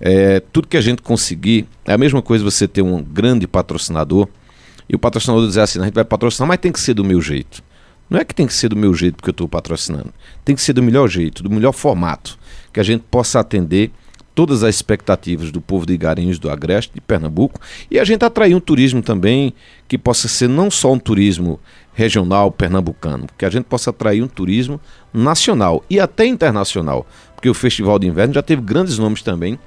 [0.00, 4.28] É, tudo que a gente conseguir, é a mesma coisa você ter um grande patrocinador
[4.88, 7.20] e o patrocinador dizer assim, a gente vai patrocinar, mas tem que ser do meu
[7.20, 7.64] jeito.
[8.08, 10.12] Não é que tem que ser do meu jeito porque eu estou patrocinando.
[10.44, 12.38] Tem que ser do melhor jeito, do melhor formato,
[12.72, 13.90] que a gente possa atender
[14.36, 17.58] todas as expectativas do povo de Garanhuns, do Agreste, de Pernambuco,
[17.90, 19.54] e a gente atrair um turismo também
[19.88, 21.58] que possa ser não só um turismo
[21.94, 24.78] regional pernambucano, que a gente possa atrair um turismo
[25.12, 29.58] nacional e até internacional, porque o Festival de Inverno já teve grandes nomes também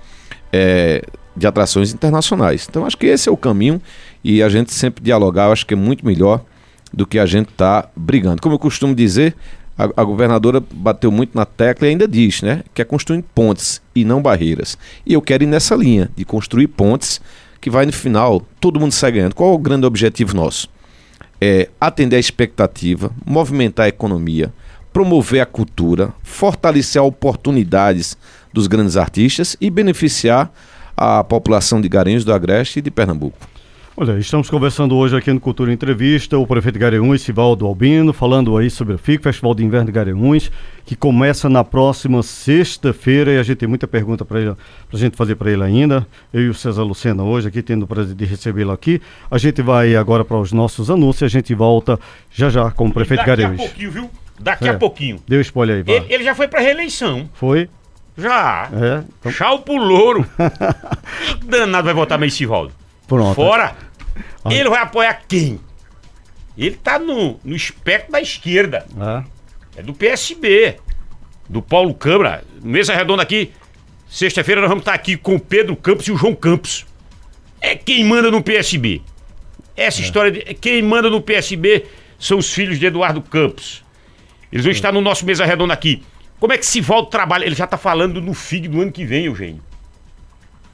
[0.54, 1.04] é,
[1.36, 2.68] de atrações internacionais.
[2.70, 3.82] Então acho que esse é o caminho
[4.24, 6.46] e a gente sempre dialogar, eu acho que é muito melhor
[6.94, 8.42] do que a gente tá brigando.
[8.42, 9.36] Como eu costumo dizer,
[9.78, 13.82] a, a governadora bateu muito na tecla e ainda diz, né, que é construir pontes
[13.96, 14.78] e não barreiras.
[15.06, 17.22] E eu quero ir nessa linha de construir pontes
[17.62, 19.36] que vai no final todo mundo sai ganhando.
[19.36, 20.70] Qual é o grande objetivo nosso?
[21.42, 24.54] É atender a expectativa, movimentar a economia,
[24.92, 28.18] promover a cultura, fortalecer oportunidades
[28.52, 30.52] dos grandes artistas e beneficiar
[30.98, 33.49] a população de Garanhuns, do Agreste e de Pernambuco.
[34.02, 38.56] Olha, estamos conversando hoje aqui no Cultura Entrevista, o prefeito de Garanhuns, Sivaldo Albino, falando
[38.58, 40.50] aí sobre o FIC, Festival de Inverno de Garanhuns,
[40.86, 44.56] que começa na próxima sexta-feira e a gente tem muita pergunta para
[44.90, 46.08] pra gente fazer para ele ainda.
[46.32, 49.02] Eu e o César Lucena hoje aqui, tendo o prazer de recebê-lo aqui.
[49.30, 52.00] A gente vai agora para os nossos anúncios e a gente volta
[52.32, 54.10] já já com o prefeito de Daqui a pouquinho, viu?
[54.40, 54.72] Daqui É.
[54.72, 55.20] a pouquinho.
[55.28, 55.96] Deu spoiler aí, vai.
[55.98, 57.30] Ele, ele já foi pra reeleição.
[57.34, 57.68] Foi?
[58.18, 58.70] Já.
[58.72, 60.26] É, então Tchau pro louro.
[61.42, 62.72] que danado vai votar Meici Valdo?
[63.06, 63.36] pronto.
[63.36, 63.89] Fora.
[64.44, 64.54] Ah.
[64.54, 65.60] Ele vai apoiar quem?
[66.58, 68.86] Ele tá no, no espectro da esquerda.
[69.76, 69.80] É.
[69.80, 70.78] É do PSB.
[71.48, 72.44] Do Paulo Câmara.
[72.62, 73.52] Mesa redonda aqui.
[74.10, 76.86] Sexta-feira nós vamos estar aqui com o Pedro Campos e o João Campos.
[77.62, 79.02] é quem manda no PSB.
[79.76, 81.86] Essa história de quem manda no PSB
[82.20, 83.84] são os filhos de Eduardo Campos.
[84.52, 86.04] Eles vão estar no nosso mesa redonda aqui.
[86.40, 87.46] Como é que se volta o trabalho?
[87.46, 89.62] Ele já está falando no FIG do ano que vem, Eugênio.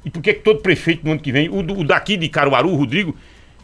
[0.03, 2.69] E por que que todo prefeito no ano que vem, o, o daqui de Caruaru,
[2.69, 3.15] o Rodrigo,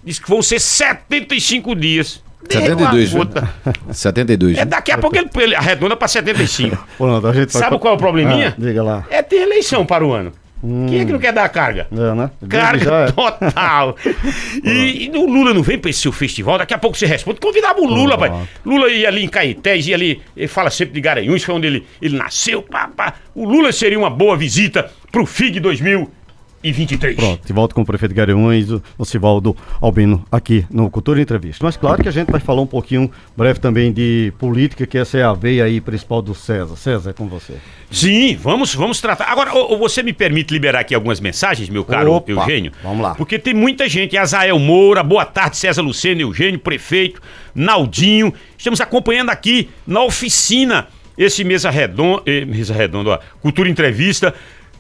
[0.04, 2.24] disse que vão ser 75 dias.
[2.48, 3.34] Deu 72, uma viu?
[3.34, 3.54] gota.
[3.92, 4.58] 72.
[4.58, 6.88] É daqui a pouco ele, ele arredonda para 75.
[6.98, 8.56] Pronto, a gente Sabe qual é o probleminha?
[8.58, 9.06] Ah, diga lá.
[9.10, 10.34] É ter eleição para o ano.
[10.62, 11.88] Quem é que não quer dar carga?
[11.92, 12.30] É, né?
[12.48, 13.12] Carga é.
[13.12, 13.96] total.
[14.64, 17.40] e, e o Lula não vem para esse seu festival, daqui a pouco você responde.
[17.40, 18.32] Convidava o Lula, pai.
[18.64, 21.88] Lula ia ali em Caetés, ia ali, ele fala sempre de Garanhuns, foi onde ele,
[22.00, 22.62] ele nasceu.
[22.62, 23.16] Pá, pá.
[23.34, 25.60] O Lula seria uma boa visita pro FIG
[26.64, 27.16] 2023.
[27.16, 31.66] Pronto, de volta com o prefeito Garanhuns, o Sivaldo Albino, aqui no Cultura Entrevista.
[31.66, 35.18] Mas claro que a gente vai falar um pouquinho breve também de política, que essa
[35.18, 36.76] é a veia aí principal do César.
[36.76, 37.56] César, é com você.
[37.90, 39.26] Sim, vamos, vamos tratar.
[39.26, 42.72] Agora, ô, ô, você me permite liberar aqui algumas mensagens, meu caro Opa, Eugênio?
[42.84, 43.16] vamos lá.
[43.16, 44.16] Porque tem muita gente.
[44.16, 47.22] Azael Moura, boa tarde, César Luceno, Eugênio, prefeito,
[47.56, 48.34] Naldinho.
[48.58, 54.34] Estamos acompanhando aqui na oficina esse mesa redonda, eh, mesa redonda, ó, Cultura Entrevista.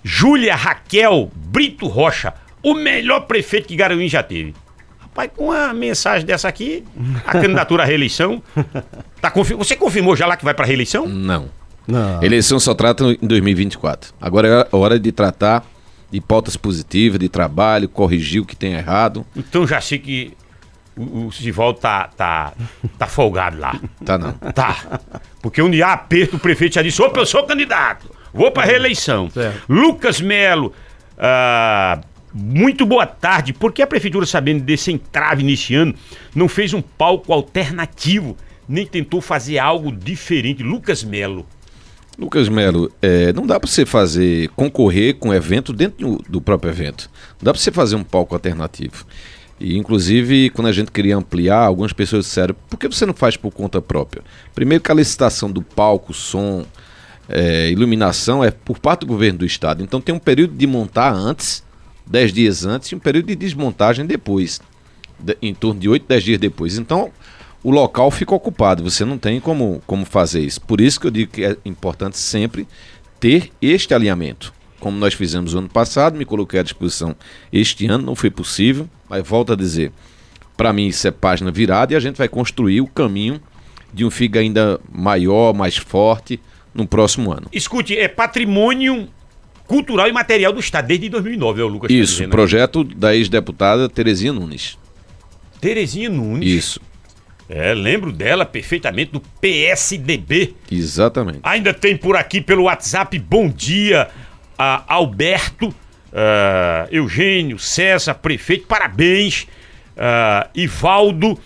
[0.03, 2.33] Júlia Raquel Brito Rocha,
[2.63, 4.53] o melhor prefeito que Garanhuns já teve.
[4.99, 6.83] Rapaz, com uma mensagem dessa aqui,
[7.25, 8.41] a candidatura à reeleição.
[9.21, 11.05] Tá confi- Você confirmou já lá que vai para reeleição?
[11.07, 11.49] Não.
[11.87, 12.23] Não.
[12.23, 14.13] Eleição só trata em 2024.
[14.21, 15.65] Agora é hora de tratar
[16.11, 19.25] de pautas positivas, de trabalho, corrigir o que tem errado.
[19.35, 20.33] Então já sei que
[20.95, 22.53] o, o Sivaldo tá, tá,
[22.97, 23.79] tá folgado lá.
[24.05, 24.31] Tá não.
[24.53, 24.99] Tá.
[25.41, 29.29] Porque onde há aperto, o prefeito já disse: opa, eu sou candidato, vou pra reeleição.
[29.29, 29.61] Certo.
[29.69, 30.73] Lucas Melo,
[31.17, 32.01] ah,
[32.33, 33.53] muito boa tarde.
[33.53, 35.93] Por que a prefeitura, sabendo desse entrave nesse ano,
[36.35, 38.35] não fez um palco alternativo,
[38.67, 40.63] nem tentou fazer algo diferente?
[40.63, 41.45] Lucas Melo.
[42.17, 46.69] Lucas Melo, é, não dá para você fazer concorrer com evento dentro do- do próprio
[46.71, 47.09] evento.
[47.39, 49.05] Não dá para você fazer um palco alternativo.
[49.59, 53.37] E inclusive, quando a gente queria ampliar, algumas pessoas disseram: por que você não faz
[53.37, 54.23] por conta própria?
[54.53, 56.65] Primeiro que a licitação do palco, som,
[57.33, 59.83] é, iluminação é por parte do governo do estado.
[59.83, 61.63] Então tem um período de montar antes,
[62.05, 64.59] 10 dias antes, e um período de desmontagem depois,
[65.19, 66.77] de- em torno de 8, 10 dias depois.
[66.77, 67.11] Então
[67.63, 70.59] o local fica ocupado, você não tem como, como fazer isso.
[70.61, 72.67] Por isso que eu digo que é importante sempre
[73.19, 74.51] ter este alinhamento.
[74.79, 77.15] Como nós fizemos ano passado, me coloquei à disposição
[77.53, 79.91] este ano, não foi possível, mas volto a dizer,
[80.57, 83.39] para mim isso é página virada e a gente vai construir o caminho
[83.93, 86.39] de um FIG ainda maior, mais forte
[86.73, 87.47] no próximo ano.
[87.51, 89.07] Escute, é patrimônio
[89.67, 91.87] cultural e material do Estado desde 2009, é o Lucas.
[91.89, 92.31] tá Isso, aqui.
[92.31, 94.77] projeto da ex-deputada Terezinha Nunes.
[95.59, 96.47] Terezinha Nunes.
[96.49, 96.81] Isso,
[97.49, 100.55] É, lembro dela perfeitamente do PSDB.
[100.71, 101.39] exatamente.
[101.43, 104.07] Ainda tem por aqui pelo WhatsApp, bom dia,
[104.57, 105.73] a Alberto,
[106.13, 109.47] ah, Eugênio, César, prefeito, parabéns.
[109.97, 111.37] Ah, Ivaldo,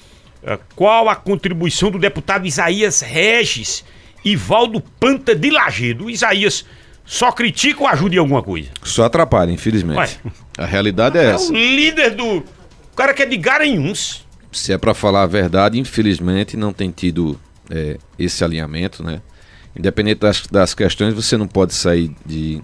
[0.45, 3.83] ah, qual a contribuição do deputado Isaías Regis?
[4.25, 6.09] Ivaldo Panta de Lagedo.
[6.09, 6.65] Isaías,
[7.05, 8.69] só critica ou ajuda em alguma coisa?
[8.83, 10.19] Só atrapalha, infelizmente.
[10.25, 10.31] Ué.
[10.57, 11.51] A realidade é É essa.
[11.51, 12.37] o líder do.
[12.37, 14.25] O cara que é de Garanhuns.
[14.51, 19.21] Se é para falar a verdade, infelizmente não tem tido é, esse alinhamento, né?
[19.77, 22.61] Independente das, das questões, você não pode sair de,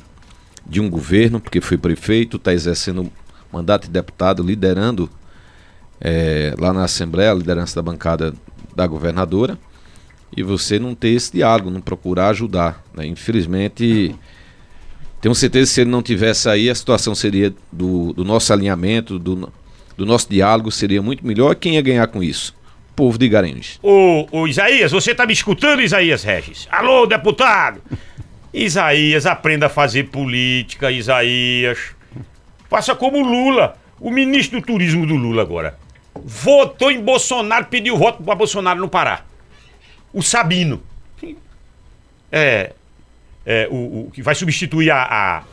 [0.66, 3.12] de um governo, porque foi prefeito, está exercendo
[3.52, 5.10] mandato de deputado, liderando
[6.00, 8.34] é, lá na Assembleia, a liderança da bancada
[8.74, 9.58] da governadora,
[10.36, 12.84] e você não ter esse diálogo, não procurar ajudar.
[12.94, 13.06] né?
[13.06, 14.16] Infelizmente,
[15.20, 19.20] tenho certeza que se ele não tivesse aí, a situação seria do, do nosso alinhamento,
[19.20, 19.52] do,
[19.98, 21.56] do nosso diálogo, seria muito melhor.
[21.56, 22.56] Quem ia ganhar com isso?
[22.92, 23.80] O povo de Garanhuns.
[23.84, 26.68] Ô, ô Isaías, você tá me escutando, Isaías Regis?
[26.72, 27.82] Alô, deputado!
[28.54, 31.96] Isaías, aprenda a fazer política, Isaías.
[32.70, 35.78] Faça como Lula, o ministro do turismo do Lula agora.
[36.24, 39.24] Votou em Bolsonaro, pediu voto pra Bolsonaro no Pará.
[40.14, 40.82] O Sabino.
[42.32, 42.72] É.
[43.46, 45.44] é o, o que vai substituir a, a,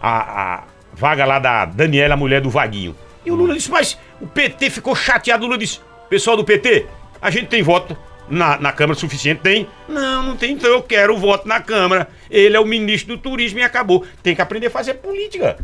[0.00, 2.96] a, a vaga lá da Daniela, a mulher do Vaguinho.
[3.24, 5.44] E o Lula disse, mas o PT ficou chateado.
[5.44, 6.86] O Lula disse, pessoal do PT,
[7.20, 7.96] a gente tem voto
[8.28, 9.40] na, na Câmara suficiente?
[9.40, 9.68] Tem?
[9.88, 12.08] Não, não tem, então eu quero voto na Câmara.
[12.30, 14.06] Ele é o ministro do turismo e acabou.
[14.22, 15.58] Tem que aprender a fazer política.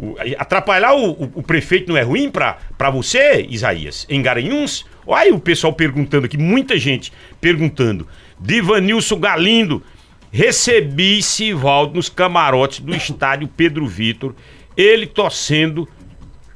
[0.00, 2.58] O- atrapalhar o, o- o prefeito não é ruim pra
[2.92, 4.06] você, Isaías?
[4.08, 4.84] Em Garanhuns?
[5.06, 8.06] Olha o pessoal perguntando aqui, muita gente perguntando.
[8.38, 9.82] Divanilson Galindo,
[10.30, 14.34] recebi Sivaldo nos camarotes do estádio Pedro Vitor,
[14.76, 15.88] ele torcendo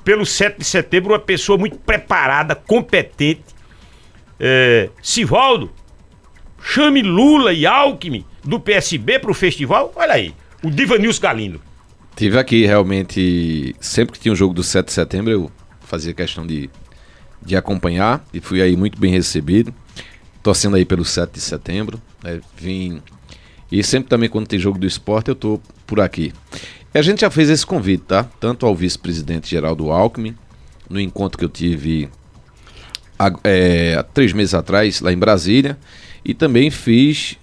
[0.05, 3.43] pelo 7 de setembro, uma pessoa muito preparada, competente.
[4.39, 5.71] É, Sivaldo,
[6.63, 9.93] chame Lula e Alckmin do PSB pro festival.
[9.97, 11.61] Olha aí, o Divanilson Galindo.
[12.15, 16.47] Tive aqui realmente, sempre que tinha um jogo do 7 de setembro, eu fazia questão
[16.47, 16.71] de,
[17.45, 19.75] de acompanhar e fui aí muito bem recebido,
[20.43, 22.01] torcendo aí pelo 7 de setembro.
[22.23, 22.41] Né?
[22.57, 23.03] Vim.
[23.71, 26.33] E sempre também quando tem jogo do esporte eu tô por aqui.
[26.95, 28.25] E a gente já fez esse convite, tá?
[28.39, 30.37] Tanto ao vice-presidente Geraldo Alckmin,
[30.89, 32.11] no encontro que eu tive
[33.19, 35.79] há, é, há três meses atrás, lá em Brasília,
[36.23, 37.39] e também fiz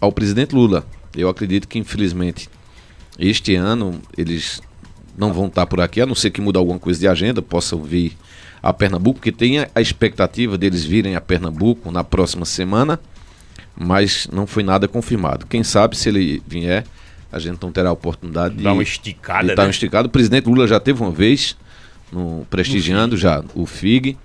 [0.00, 0.86] ao presidente Lula.
[1.14, 2.48] Eu acredito que, infelizmente,
[3.20, 4.60] este ano eles
[5.16, 7.82] não vão estar por aqui, a não ser que mude alguma coisa de agenda, possam
[7.82, 8.16] vir
[8.62, 12.98] a Pernambuco, porque tem a expectativa deles virem a Pernambuco na próxima semana,
[13.76, 15.46] mas não foi nada confirmado.
[15.46, 16.84] Quem sabe se ele vier,
[17.32, 19.48] a gente não terá a oportunidade de dar uma esticada.
[19.48, 19.62] De né?
[19.62, 20.08] uma esticada.
[20.08, 21.56] O presidente Lula já teve uma vez
[22.12, 24.16] no, prestigiando já o FIG,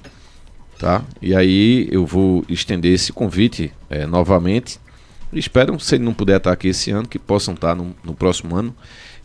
[0.79, 1.03] tá?
[1.21, 4.79] E aí eu vou estender esse convite é, novamente.
[5.35, 8.55] Espero, se ele não puder estar aqui esse ano, que possam estar no, no próximo
[8.55, 8.73] ano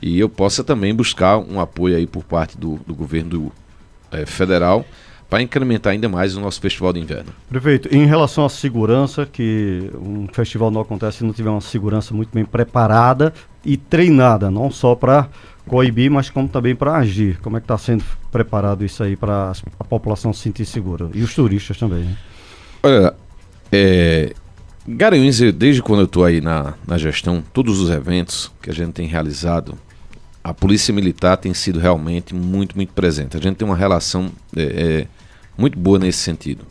[0.02, 3.52] e eu possa também buscar um apoio aí por parte do, do governo
[4.10, 4.84] é, federal
[5.28, 7.32] para incrementar ainda mais o nosso festival de inverno.
[7.48, 12.12] Prefeito, em relação à segurança, que um festival não acontece se não tiver uma segurança
[12.12, 13.32] muito bem preparada
[13.64, 15.28] e treinada, não só para
[15.68, 17.38] coibir, mas como também para agir.
[17.42, 21.08] Como é que está sendo preparado isso aí para a população se sentir segura?
[21.14, 22.16] E os turistas também, né?
[22.82, 23.14] Olha,
[23.70, 24.34] é,
[24.92, 28.92] Garanhuns, desde quando eu estou aí na, na gestão, todos os eventos que a gente
[28.92, 29.78] tem realizado,
[30.42, 33.36] a Polícia Militar tem sido realmente muito, muito presente.
[33.36, 35.06] A gente tem uma relação é, é,
[35.56, 36.66] muito boa nesse sentido.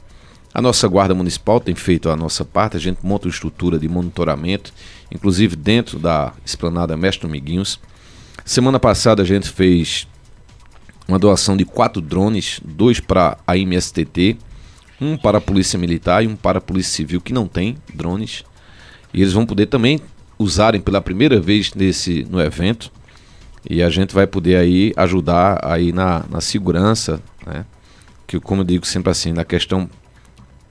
[0.54, 3.88] A nossa Guarda Municipal tem feito a nossa parte, a gente monta uma estrutura de
[3.88, 4.74] monitoramento,
[5.10, 7.80] inclusive dentro da esplanada Mestre Miguinhos.
[8.44, 10.08] Semana passada a gente fez
[11.08, 14.38] uma doação de quatro drones, dois para a MSTT,
[15.02, 18.44] um para a Polícia Militar e um para a Polícia Civil, que não tem drones.
[19.14, 20.00] E eles vão poder também
[20.38, 22.92] usarem pela primeira vez nesse, no evento
[23.70, 27.66] e a gente vai poder aí ajudar aí na, na segurança, né?
[28.26, 29.90] Que como eu digo sempre assim, na questão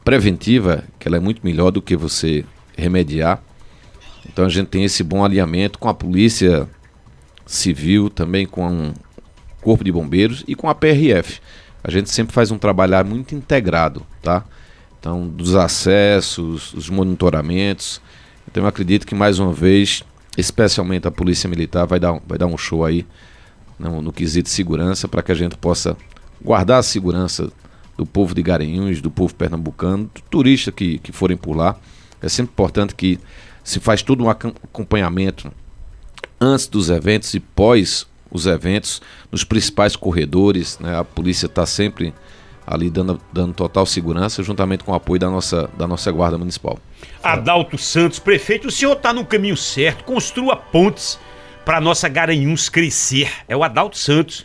[0.04, 2.44] preventiva, que ela é muito melhor do que você
[2.76, 3.42] remediar.
[4.26, 6.68] Então a gente tem esse bom alinhamento com a polícia
[7.44, 8.94] civil, também com o
[9.60, 11.40] corpo de bombeiros e com a PRF.
[11.88, 14.44] A gente sempre faz um trabalhar muito integrado, tá?
[15.01, 17.98] Então, dos acessos, os monitoramentos.
[18.46, 20.05] Então, eu acredito que mais uma vez
[20.37, 23.05] especialmente a Polícia Militar, vai dar, vai dar um show aí
[23.77, 25.96] no, no quesito segurança para que a gente possa
[26.40, 27.51] guardar a segurança
[27.96, 31.74] do povo de Garanhuns, do povo pernambucano, do turista que, que forem por lá.
[32.22, 33.18] É sempre importante que
[33.64, 35.51] se faz todo um acompanhamento
[36.40, 40.78] antes dos eventos e pós os eventos, nos principais corredores.
[40.78, 40.98] Né?
[40.98, 42.12] A polícia está sempre
[42.66, 46.78] ali dando, dando total segurança, juntamente com o apoio da nossa, da nossa Guarda Municipal.
[47.22, 51.18] Adalto Santos, prefeito, o senhor está no caminho certo, construa pontes
[51.64, 53.30] para nossa Garanhuns crescer.
[53.48, 54.40] É o Adalto Santos.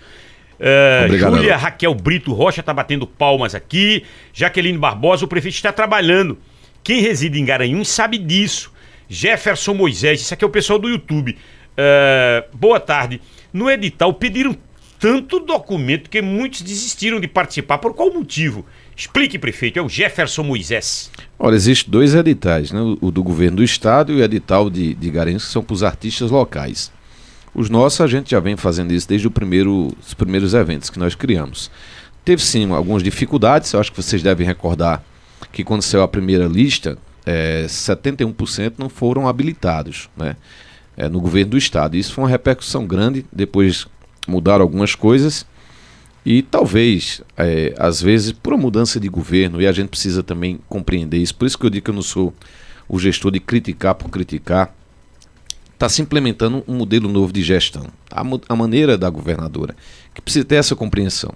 [0.60, 4.06] Uh, Obrigado, Júlia Raquel Brito Rocha está batendo palmas aqui.
[4.32, 6.38] Jaqueline Barbosa, o prefeito está trabalhando.
[6.84, 8.72] Quem reside em Garanhuns sabe disso.
[9.10, 11.38] Jefferson Moisés, isso aqui é o pessoal do YouTube.
[11.74, 13.22] Uh, boa tarde.
[13.54, 14.58] No edital pediram
[15.00, 17.78] tanto documento que muitos desistiram de participar.
[17.78, 18.66] Por qual motivo?
[18.96, 19.78] Explique, prefeito.
[19.78, 21.12] É o Jefferson Moisés.
[21.38, 22.80] Olha, existem dois editais, né?
[23.00, 25.84] o do governo do estado e o edital de, de Garanhuns, que são para os
[25.84, 26.92] artistas locais.
[27.54, 31.14] Os nossos, a gente já vem fazendo isso desde primeiro, os primeiros eventos que nós
[31.14, 31.70] criamos.
[32.26, 35.04] Teve sim algumas dificuldades, eu acho que vocês devem recordar
[35.52, 40.36] que quando saiu a primeira lista, é, 71% não foram habilitados né,
[40.98, 41.96] é, no governo do estado.
[41.96, 43.88] Isso foi uma repercussão grande, depois
[44.28, 45.46] mudaram algumas coisas
[46.26, 50.60] e talvez, é, às vezes, por uma mudança de governo, e a gente precisa também
[50.70, 52.34] compreender isso, por isso que eu digo que eu não sou
[52.88, 54.74] o gestor de criticar por criticar,
[55.74, 57.88] está se implementando um modelo novo de gestão.
[58.10, 59.76] A, a maneira da governadora,
[60.14, 61.34] que precisa ter essa compreensão.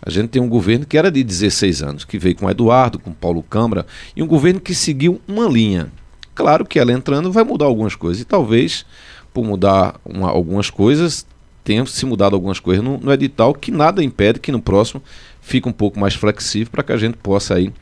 [0.00, 3.12] A gente tem um governo que era de 16 anos, que veio com Eduardo, com
[3.12, 5.90] Paulo Câmara, e um governo que seguiu uma linha.
[6.38, 8.86] Claro que ela entrando vai mudar algumas coisas, e talvez,
[9.34, 11.26] por mudar uma, algumas coisas,
[11.64, 15.02] tenham se mudado algumas coisas no, no, edital, que nada impede que no próximo
[15.40, 17.72] fique um pouco mais flexível para que a gente possa aí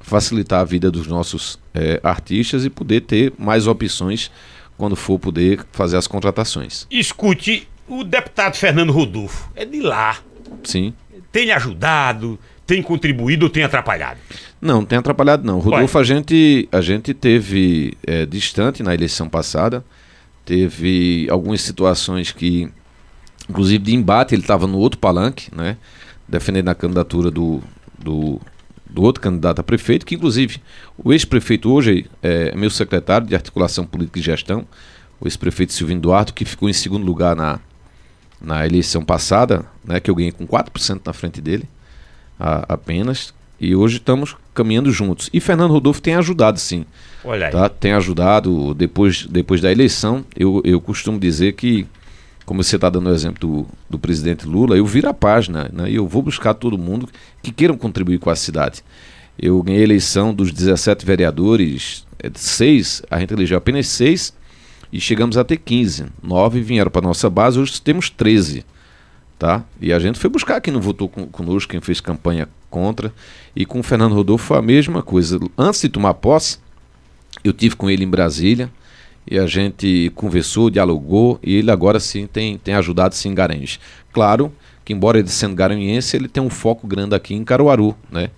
[0.00, 4.30] facilitar a vida dos nossos é, artistas e poder ter mais opções
[4.78, 6.86] quando for poder fazer as contratações.
[6.90, 10.20] Escute, o deputado Fernando Rodolfo é de lá.
[10.64, 10.94] Sim.
[11.30, 14.18] Tem ajudado, tem contribuído ou tem atrapalhado?
[14.60, 15.58] Não, tem atrapalhado não.
[15.58, 19.84] Rodolfo, a gente, a gente teve é, distante na eleição passada,
[20.44, 22.70] teve algumas situações que
[23.48, 25.76] inclusive de embate, ele estava no outro palanque, né,
[26.28, 27.62] defendendo a candidatura do,
[27.98, 28.40] do,
[28.88, 30.60] do, outro candidato a prefeito, que inclusive
[30.98, 34.66] o ex-prefeito hoje é meu secretário de articulação política e gestão,
[35.20, 37.60] o ex-prefeito Silvino Duarte, que ficou em segundo lugar na,
[38.40, 41.68] na eleição passada, né, que eu ganhei com 4% na frente dele,
[42.38, 45.30] a, apenas, e hoje estamos caminhando juntos.
[45.32, 46.84] E Fernando Rodolfo tem ajudado, sim.
[47.24, 47.52] Olha aí.
[47.52, 47.68] Tá?
[47.68, 50.24] Tem ajudado depois, depois da eleição.
[50.36, 51.86] Eu, eu costumo dizer que,
[52.44, 55.90] como você está dando o exemplo do, do presidente Lula, eu viro a página né?
[55.90, 57.08] e eu vou buscar todo mundo
[57.42, 58.84] que queiram contribuir com a cidade.
[59.38, 64.34] Eu ganhei a eleição dos 17 vereadores, é, seis, a gente elegeu apenas seis
[64.92, 66.06] e chegamos a ter 15.
[66.22, 68.64] Nove vieram para nossa base, hoje temos 13.
[69.38, 69.64] Tá?
[69.80, 73.12] E a gente foi buscar quem não votou conosco, quem fez campanha contra.
[73.54, 75.38] E com o Fernando Rodolfo foi a mesma coisa.
[75.58, 76.58] Antes de tomar posse,
[77.44, 78.70] eu tive com ele em Brasília
[79.28, 83.78] e a gente conversou, dialogou e ele agora sim tem, tem ajudado sim Garanhuns.
[84.12, 84.52] Claro
[84.86, 88.30] que embora ele sendo garanhuense, ele tem um foco grande aqui em Caruaru, né?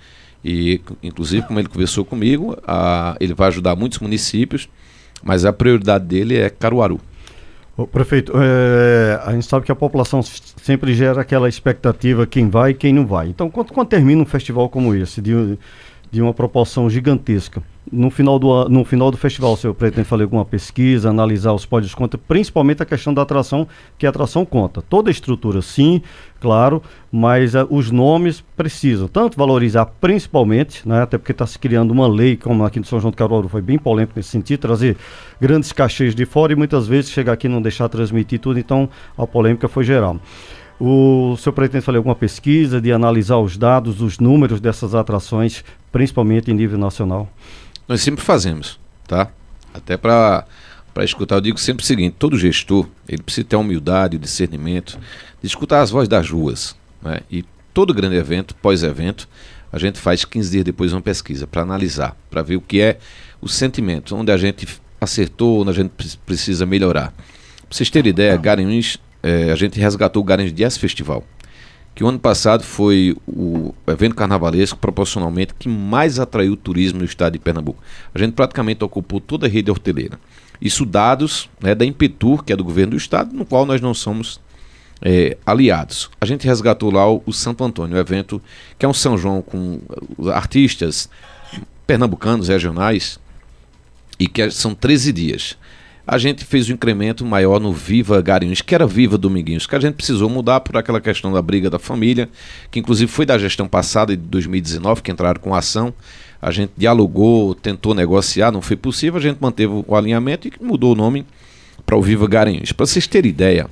[0.42, 4.66] E inclusive como ele conversou comigo, a, ele vai ajudar muitos municípios,
[5.22, 6.98] mas a prioridade dele é Caruaru.
[7.78, 12.72] Ô, prefeito, é, a gente sabe que a população sempre gera aquela expectativa quem vai
[12.72, 13.28] e quem não vai.
[13.28, 15.56] Então, quando, quando termina um festival como esse, de,
[16.10, 20.24] de uma proporção gigantesca, no final do, no final do festival, o senhor pretende fazer
[20.24, 24.82] alguma pesquisa, analisar os pódios conta, principalmente a questão da atração, que a atração conta.
[24.82, 26.02] Toda a estrutura, sim,
[26.40, 31.90] claro, mas uh, os nomes precisam tanto valorizar, principalmente, né, até porque está se criando
[31.90, 34.96] uma lei, como aqui no São João do Caruaru foi bem polêmico nesse sentido, trazer
[35.40, 38.88] grandes cachês de fora e muitas vezes chegar aqui e não deixar transmitir tudo, então
[39.16, 40.20] a polêmica foi geral.
[40.80, 46.50] O senhor pretende fazer alguma pesquisa de analisar os dados, os números dessas atrações, principalmente
[46.50, 47.28] em nível nacional?
[47.88, 49.28] Nós sempre fazemos, tá?
[49.74, 50.44] Até para
[50.98, 54.18] para escutar, eu digo sempre o seguinte: todo gestor ele precisa ter a humildade, o
[54.18, 54.98] discernimento
[55.40, 56.74] de escutar as vozes das ruas.
[57.00, 57.20] Né?
[57.30, 59.28] E todo grande evento, pós-evento,
[59.72, 62.98] a gente faz 15 dias depois uma pesquisa para analisar, para ver o que é
[63.40, 64.66] o sentimento, onde a gente
[65.00, 67.12] acertou, onde a gente precisa melhorar.
[67.12, 71.24] Para vocês terem ideia, Garanhuns, é, a gente resgatou o Garanhuns Jazz Festival
[71.98, 77.32] que o ano passado foi o evento carnavalesco proporcionalmente que mais atraiu turismo no estado
[77.32, 77.82] de Pernambuco.
[78.14, 80.16] A gente praticamente ocupou toda a rede hoteleira.
[80.60, 83.92] Isso dados né, da Impetur, que é do governo do estado, no qual nós não
[83.94, 84.40] somos
[85.02, 86.08] é, aliados.
[86.20, 88.40] A gente resgatou lá o, o Santo Antônio, o evento
[88.78, 89.80] que é um São João com
[90.32, 91.10] artistas
[91.84, 93.18] pernambucanos regionais
[94.20, 95.58] e que é, são 13 dias
[96.10, 99.78] a gente fez um incremento maior no Viva Garinhos, que era Viva Dominguinhos, que a
[99.78, 102.30] gente precisou mudar por aquela questão da briga da família,
[102.70, 105.92] que inclusive foi da gestão passada de 2019 que entraram com a ação.
[106.40, 110.92] A gente dialogou, tentou negociar, não foi possível, a gente manteve o alinhamento e mudou
[110.92, 111.26] o nome
[111.84, 112.72] para o Viva Garanhuns.
[112.72, 113.68] Para vocês terem ideia,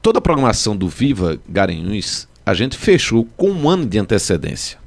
[0.00, 4.78] toda a programação do Viva Garanhuns a gente fechou com um ano de antecedência.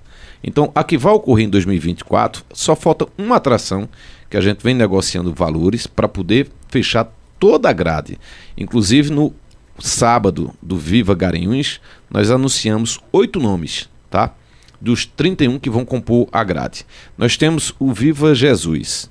[0.41, 3.89] Então, a que vai ocorrer em 2024, só falta uma atração
[4.29, 8.17] que a gente vem negociando valores para poder fechar toda a grade.
[8.57, 9.33] Inclusive no
[9.79, 14.33] sábado do Viva Garanhuns, nós anunciamos oito nomes, tá?
[14.79, 16.85] Dos 31 que vão compor a grade.
[17.17, 19.09] Nós temos o Viva Jesus,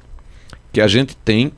[0.73, 1.53] que a gente tem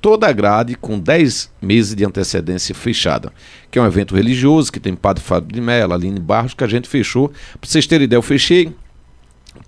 [0.00, 3.32] toda a grade com 10 meses de antecedência fechada,
[3.70, 6.66] que é um evento religioso que tem Padre Fábio de Mello, Aline Barros, que a
[6.66, 7.28] gente fechou.
[7.28, 8.74] Para vocês terem ideia, eu fechei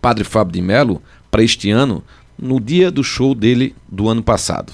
[0.01, 2.03] Padre Fábio de Mello para este ano
[2.39, 4.73] no dia do show dele do ano passado.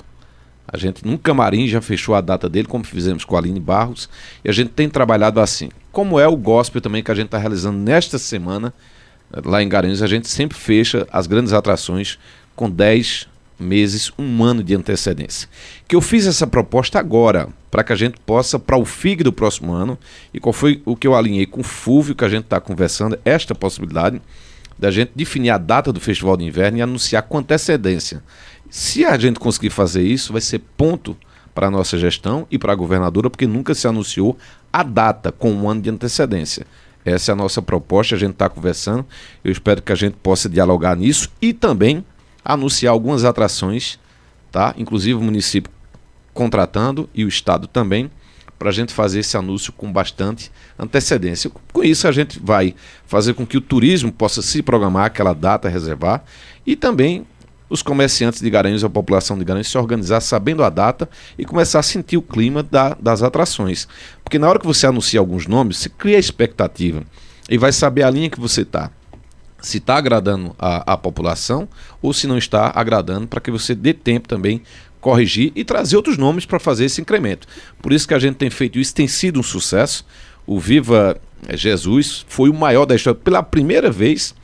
[0.67, 4.09] A gente num camarim já fechou a data dele, como fizemos com a Aline Barros,
[4.45, 5.69] e a gente tem trabalhado assim.
[5.91, 8.73] Como é o gospel também que a gente está realizando nesta semana,
[9.45, 12.19] lá em Garanhuns, a gente sempre fecha as grandes atrações
[12.55, 15.49] com 10 meses, um ano de antecedência.
[15.87, 19.33] Que eu fiz essa proposta agora, para que a gente possa, para o FIG do
[19.33, 19.99] próximo ano,
[20.33, 23.19] e qual foi o que eu alinhei com o FUVIO, que a gente está conversando,
[23.25, 24.21] esta possibilidade
[24.81, 28.23] da gente definir a data do Festival de Inverno e anunciar com antecedência.
[28.71, 31.15] Se a gente conseguir fazer isso, vai ser ponto
[31.55, 34.39] para a nossa gestão e para a governadora, porque nunca se anunciou
[34.73, 36.67] a data com um ano de antecedência.
[37.05, 39.05] Essa é a nossa proposta, a gente está conversando.
[39.45, 42.03] Eu espero que a gente possa dialogar nisso e também
[42.43, 43.99] anunciar algumas atrações,
[44.51, 44.75] tá?
[44.79, 45.71] Inclusive o município
[46.33, 48.11] contratando e o estado também
[48.61, 51.51] para a gente fazer esse anúncio com bastante antecedência.
[51.73, 52.75] Com isso, a gente vai
[53.07, 56.23] fazer com que o turismo possa se programar aquela data, reservar,
[56.67, 57.27] e também
[57.71, 61.09] os comerciantes de Garanhuns, a população de Garanhuns, se organizar sabendo a data
[61.39, 63.89] e começar a sentir o clima da, das atrações.
[64.23, 67.03] Porque na hora que você anuncia alguns nomes, você cria expectativa
[67.49, 68.91] e vai saber a linha que você está.
[69.63, 71.67] Se está agradando a, a população
[72.03, 74.61] ou se não está agradando, para que você dê tempo também
[75.01, 77.47] corrigir e trazer outros nomes para fazer esse incremento.
[77.81, 80.05] Por isso que a gente tem feito isso, tem sido um sucesso.
[80.47, 81.21] O Viva
[81.55, 83.19] Jesus foi o maior da história.
[83.19, 84.35] Pela primeira vez,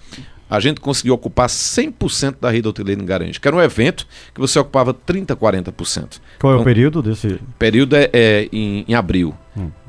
[0.49, 4.41] a gente conseguiu ocupar 100% da rede hoteleira em Garanhuns, que era um evento que
[4.41, 6.21] você ocupava 30%, 40%.
[6.39, 7.39] Qual é então, o período desse?
[7.59, 9.35] período é, é em, em, abril.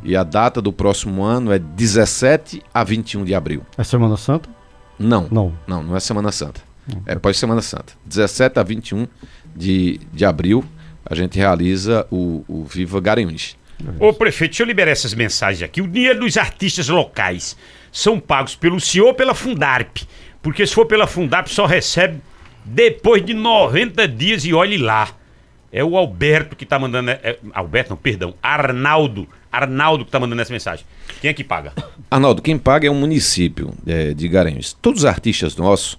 [0.04, 3.64] E a data do próximo ano é 17 a 21 de abril.
[3.78, 4.50] É Semana Santa?
[4.98, 5.54] Não, Não.
[5.68, 6.67] não, não é Semana Santa.
[7.06, 7.94] É pós Semana Santa.
[8.06, 9.08] 17 a 21
[9.56, 10.64] de, de abril,
[11.06, 13.58] a gente realiza o, o Viva Garanhuns.
[14.00, 15.82] Ô prefeito, deixa eu liberar essas mensagens aqui.
[15.82, 17.56] O dinheiro dos artistas locais
[17.92, 19.98] são pagos pelo senhor ou pela Fundarp?
[20.42, 22.20] Porque se for pela Fundarp, só recebe
[22.66, 25.10] depois de 90 dias e olhe lá.
[25.72, 27.12] É o Alberto que tá mandando.
[27.12, 28.34] é- é- Alberto, não, perdão.
[28.42, 29.28] Arnaldo.
[29.52, 30.86] Arnaldo que tá mandando essa mensagem.
[31.22, 31.74] Quem é que paga?
[32.10, 34.74] Arnaldo, quem paga é o município é, de Garanhuns.
[34.74, 35.98] Todos os artistas nossos,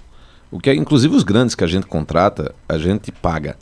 [0.50, 3.56] o que é, inclusive os grandes que a gente contrata, a gente paga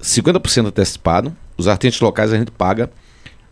[0.00, 1.34] 50% antecipado.
[1.56, 2.90] Os artistas locais a gente paga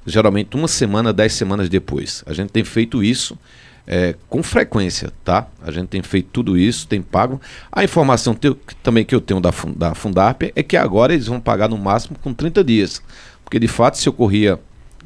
[0.07, 2.25] geralmente uma semana, dez semanas depois.
[2.27, 3.39] A gente tem feito isso
[3.87, 5.47] é, com frequência, tá?
[5.63, 7.41] A gente tem feito tudo isso, tem pago.
[7.71, 11.41] A informação teu- também que eu tenho da, da Fundarp é que agora eles vão
[11.41, 13.03] pagar no máximo com 30 dias.
[13.45, 14.59] Porque de fato se ocorria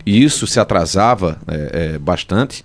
[0.06, 2.64] isso, se atrasava é, é, bastante,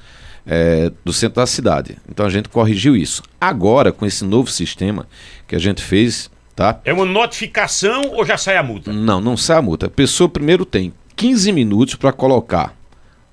[0.46, 1.98] é, do centro da cidade.
[2.10, 3.24] Então a gente corrigiu isso.
[3.40, 5.08] Agora, com esse novo sistema
[5.48, 6.80] que a gente fez, tá?
[6.86, 8.92] É uma notificação ou já sai a multa?
[8.94, 9.88] Não, não sai a multa.
[9.88, 12.74] A pessoa primeiro tem 15 minutos para colocar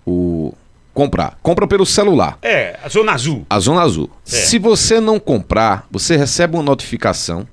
[0.06, 0.54] o.
[0.94, 1.38] comprar.
[1.42, 2.38] Compra pelo celular.
[2.42, 3.46] É, a Zona Azul.
[3.48, 4.10] A Zona Azul.
[4.26, 4.30] É.
[4.30, 7.46] Se você não comprar, você recebe uma notificação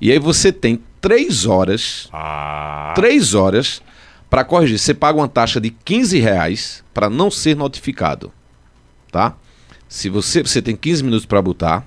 [0.00, 2.92] e aí você tem três horas, Ah.
[2.94, 3.80] três horas
[4.28, 4.78] para corrigir.
[4.78, 8.32] Você paga uma taxa de 15 reais para não ser notificado,
[9.16, 9.34] tá?
[9.88, 11.86] Se você, você tem 15 minutos para botar,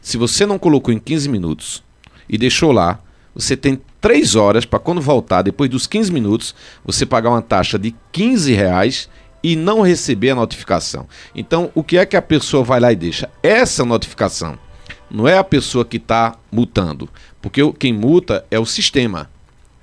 [0.00, 1.82] se você não colocou em 15 minutos
[2.28, 3.00] e deixou lá,
[3.34, 6.54] você tem três horas para quando voltar, depois dos 15 minutos,
[6.84, 9.08] você pagar uma taxa de 15 reais
[9.42, 11.08] e não receber a notificação.
[11.34, 13.28] Então, o que é que a pessoa vai lá e deixa?
[13.42, 14.56] Essa notificação
[15.10, 17.08] não é a pessoa que está multando,
[17.42, 19.28] porque quem multa é o sistema.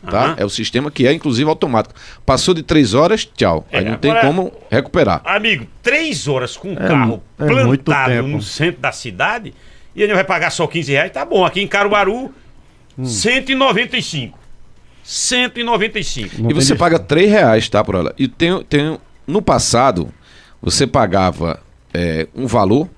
[0.05, 0.25] Tá?
[0.25, 0.35] Aham.
[0.37, 1.95] É o sistema que é, inclusive, automático.
[2.25, 3.65] Passou de três horas, tchau.
[3.71, 5.21] É, Aí não tem agora- como recuperar.
[5.25, 8.27] Amigo, três horas com um É carro é muito plantado tempo.
[8.29, 9.53] no centro da cidade
[9.95, 11.45] e ele vai pagar só 15 reais, tá bom.
[11.45, 12.33] Aqui em Caruaru,
[12.97, 13.05] Hum.
[13.05, 14.37] 195.
[15.03, 16.41] 195.
[16.41, 18.13] Não e você dif- paga três reais, tá, por ela?
[18.17, 18.97] E tem, tem,
[19.27, 20.11] no passado,
[20.61, 21.59] você pagava
[21.93, 22.89] é, um valor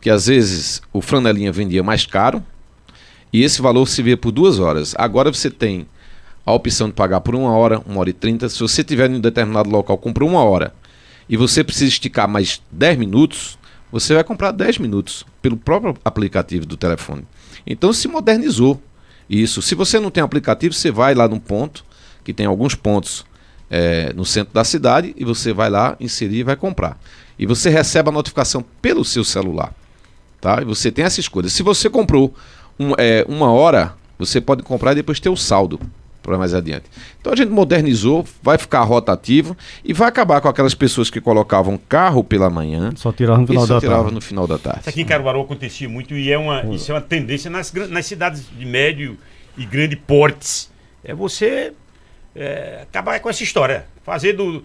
[0.00, 2.42] que às vezes o franelinha vendia mais caro
[3.32, 4.94] e esse valor se vê por duas horas.
[4.96, 5.86] Agora você tem
[6.48, 8.48] a opção de pagar por uma hora, uma hora e trinta.
[8.48, 10.72] Se você estiver em um determinado local, comprou uma hora
[11.28, 13.58] e você precisa esticar mais 10 minutos,
[13.92, 17.26] você vai comprar 10 minutos pelo próprio aplicativo do telefone.
[17.66, 18.80] Então se modernizou
[19.28, 19.60] isso.
[19.60, 21.84] Se você não tem aplicativo, você vai lá num ponto,
[22.24, 23.26] que tem alguns pontos
[23.70, 26.98] é, no centro da cidade, e você vai lá, inserir e vai comprar.
[27.38, 29.74] E você recebe a notificação pelo seu celular.
[30.40, 30.62] Tá?
[30.62, 31.50] E você tem essa escolha.
[31.50, 32.34] Se você comprou
[32.80, 35.78] um- é, uma hora, você pode comprar e depois ter o saldo
[36.22, 36.84] para mais adiante.
[37.20, 41.78] Então a gente modernizou, vai ficar rotativo e vai acabar com aquelas pessoas que colocavam
[41.88, 44.14] carro pela manhã Só tirava no e final só da tirava tarde.
[44.14, 44.82] no final da Isso tarde.
[44.88, 48.44] aqui em Caruaru acontecia muito e é uma, isso é uma tendência nas, nas cidades
[48.58, 49.16] de médio
[49.56, 50.70] e grande portes.
[51.02, 51.72] É você
[52.34, 53.86] é, acabar com essa história.
[54.04, 54.62] Fazer do.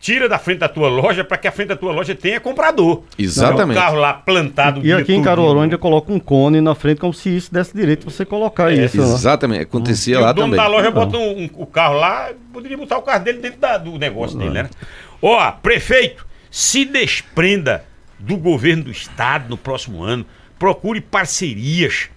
[0.00, 3.02] Tira da frente da tua loja para que a frente da tua loja tenha comprador.
[3.18, 3.66] Exatamente.
[3.76, 4.80] Não, o carro lá plantado.
[4.80, 5.22] E dia aqui em
[5.60, 8.84] ainda coloca um cone na frente como se isso desse direito de você colocar É,
[8.84, 8.96] isso.
[8.96, 9.02] né?
[9.02, 10.60] Exatamente, acontecia E lá o dono também.
[10.64, 13.76] da loja bota um- um- o carro lá, poderia botar o carro dele dentro da-
[13.76, 14.70] do negócio dele, né?
[15.20, 17.84] Ó, prefeito, se desprenda
[18.18, 20.24] do governo do estado no próximo ano.
[20.58, 22.08] Procure parcerias,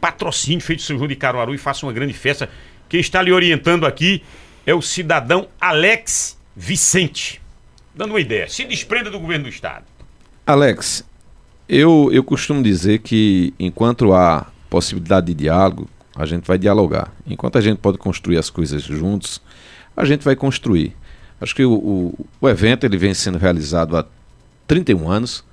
[0.00, 2.48] patrocínio feito São João de Caruaru e faça uma grande festa.
[2.88, 4.22] Quem está lhe orientando aqui
[4.66, 7.42] é o cidadão Alex Vicente.
[7.94, 9.84] Dando uma ideia, se desprenda do governo do estado.
[10.46, 11.04] Alex,
[11.68, 17.12] eu, eu costumo dizer que enquanto há possibilidade de diálogo, a gente vai dialogar.
[17.26, 19.40] Enquanto a gente pode construir as coisas juntos,
[19.94, 20.96] a gente vai construir.
[21.40, 24.06] Acho que o, o, o evento ele vem sendo realizado há
[24.66, 25.44] 31 anos,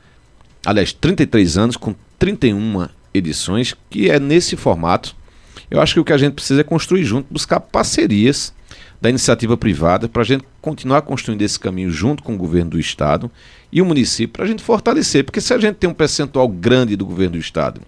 [0.66, 5.16] aliás, 33 anos, com 31 edições, que é nesse formato.
[5.70, 8.54] Eu acho que o que a gente precisa é construir junto, buscar parcerias
[9.04, 12.80] da iniciativa privada para a gente continuar construindo esse caminho junto com o governo do
[12.80, 13.30] estado
[13.70, 16.95] e o município para a gente fortalecer, porque se a gente tem um percentual grande
[16.95, 17.82] do governo do estado,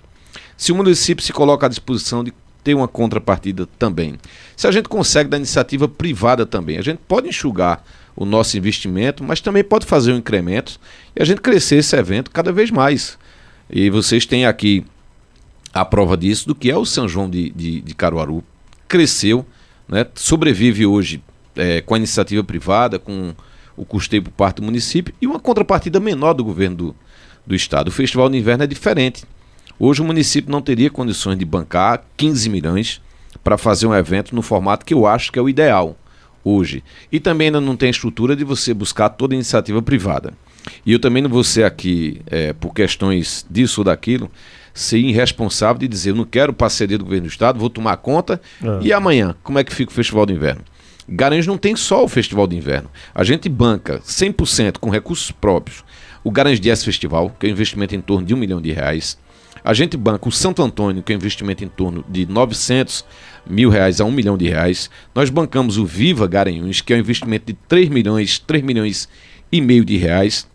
[0.58, 2.34] se o município se coloca à disposição de
[2.66, 4.20] ter uma contrapartida também,
[4.58, 7.82] se a gente consegue da iniciativa privada também, a gente pode enxugar
[8.14, 10.78] o nosso investimento, mas também pode fazer um incremento
[11.16, 13.18] e a gente crescer esse evento cada vez mais.
[13.70, 14.86] E vocês têm aqui
[15.74, 18.44] a prova disso, do que é o São João de, de, de Caruaru.
[18.86, 19.46] Cresceu,
[19.88, 20.06] né?
[20.16, 21.22] sobrevive hoje
[21.56, 23.34] é, com a iniciativa privada, com
[23.78, 26.96] o custeio por parte do município e uma contrapartida menor do governo do,
[27.46, 27.90] do estado.
[27.90, 29.24] O Festival de Inverno é diferente.
[29.78, 33.02] Hoje o município não teria condições de bancar 15 milhões
[33.44, 35.98] para fazer um evento no formato que eu acho que é o ideal
[36.44, 36.84] hoje.
[37.12, 40.34] E também ainda não tem estrutura de você buscar toda iniciativa privada.
[40.86, 44.32] E eu também não vou ser aqui, é, por questões disso ou daquilo,
[44.76, 48.40] ser irresponsável de dizer eu não quero parceria do governo do estado, vou tomar conta.
[48.62, 48.80] É.
[48.82, 50.62] E amanhã, como é que fica o Festival do Inverno?
[51.08, 52.90] Garanhuns não tem só o Festival do Inverno.
[53.14, 55.84] A gente banca 100% com recursos próprios
[56.26, 59.16] o Garanhuns Jazz Festival, que é um investimento em torno de um milhão de reais.
[59.64, 63.06] A gente banca o Santo Antônio, que é um investimento em torno de 900
[63.48, 64.90] mil reais a um milhão de reais.
[65.14, 69.08] Nós bancamos o Viva Garanhuns, que é um investimento de 3 milhões, 3 milhões
[69.52, 70.48] e meio de reais.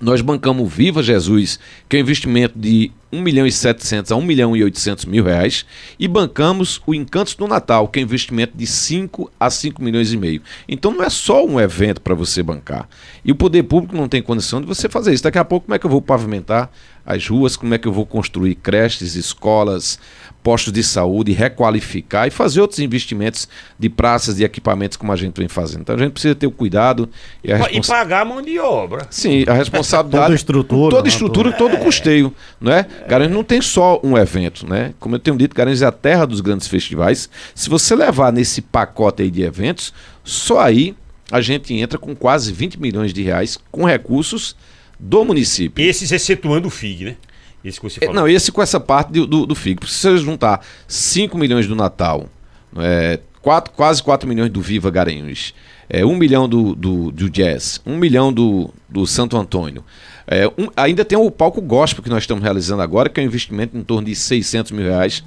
[0.00, 4.22] Nós bancamos Viva Jesus, que é um investimento de 1 milhão e 700 a 1
[4.22, 5.64] milhão e 800 mil reais.
[5.98, 10.12] E bancamos o Encantos do Natal, que é um investimento de 5 a 5 milhões
[10.12, 10.42] e meio.
[10.68, 12.88] Então não é só um evento para você bancar.
[13.24, 15.22] E o poder público não tem condição de você fazer isso.
[15.22, 16.70] Daqui a pouco, como é que eu vou pavimentar
[17.06, 17.56] as ruas?
[17.56, 19.98] Como é que eu vou construir creches, escolas,
[20.46, 25.36] postos de saúde, requalificar e fazer outros investimentos de praças, de equipamentos, como a gente
[25.36, 25.80] vem fazendo.
[25.80, 27.10] Então a gente precisa ter o cuidado
[27.42, 29.08] e a E pagar a mão de obra.
[29.10, 30.22] Sim, a responsabilidade.
[30.22, 31.08] Toda a estrutura, Toda né?
[31.08, 32.32] estrutura, todo custeio.
[32.60, 32.86] Não é?
[33.08, 34.94] Garanhuns não tem só um evento, né?
[35.00, 37.28] Como eu tenho dito, Garanhuns é a terra dos grandes festivais.
[37.52, 39.92] Se você levar nesse pacote aí de eventos,
[40.22, 40.94] só aí
[41.30, 44.54] a gente entra com quase 20 milhões de reais com recursos
[44.98, 45.84] do município.
[45.84, 47.16] Esses excetuando o FIG, né?
[47.64, 48.14] Esse que você É, falou.
[48.22, 49.86] Não, esse com essa parte do, do, do FIG.
[49.86, 52.28] Se você juntar 5 milhões do Natal,
[52.78, 55.52] é, quatro, quase 4 milhões do Viva Garanhuns,
[55.88, 59.84] é, 1 milhão do, do, do Jazz, 1 milhão do, do Santo Antônio.
[60.28, 63.26] É, um- ainda tem o palco gospel que nós estamos realizando agora, que é um
[63.26, 65.22] investimento em torno de 600 mil reais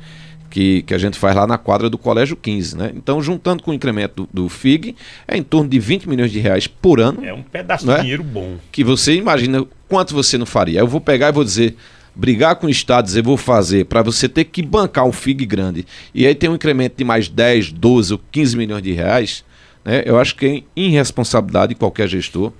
[0.49, 2.77] que, que a gente faz lá na quadra do Colégio 15.
[2.77, 2.91] Né?
[2.95, 4.95] Então, juntando com o incremento do, do FIG,
[5.27, 8.23] é em torno de 20 milhões de reais por ano É um pedaço de dinheiro
[8.23, 8.57] bom.
[8.71, 10.79] que você imagina quanto você não faria.
[10.79, 11.75] Eu vou pegar e vou dizer,
[12.15, 15.85] brigar com o Estado, dizer, vou fazer, para você ter que bancar um FIG grande,
[16.13, 19.43] e aí tem um incremento de mais 10, 12 ou 15 milhões de reais,
[19.85, 20.03] né?
[20.05, 22.51] eu acho que é irresponsabilidade de qualquer gestor.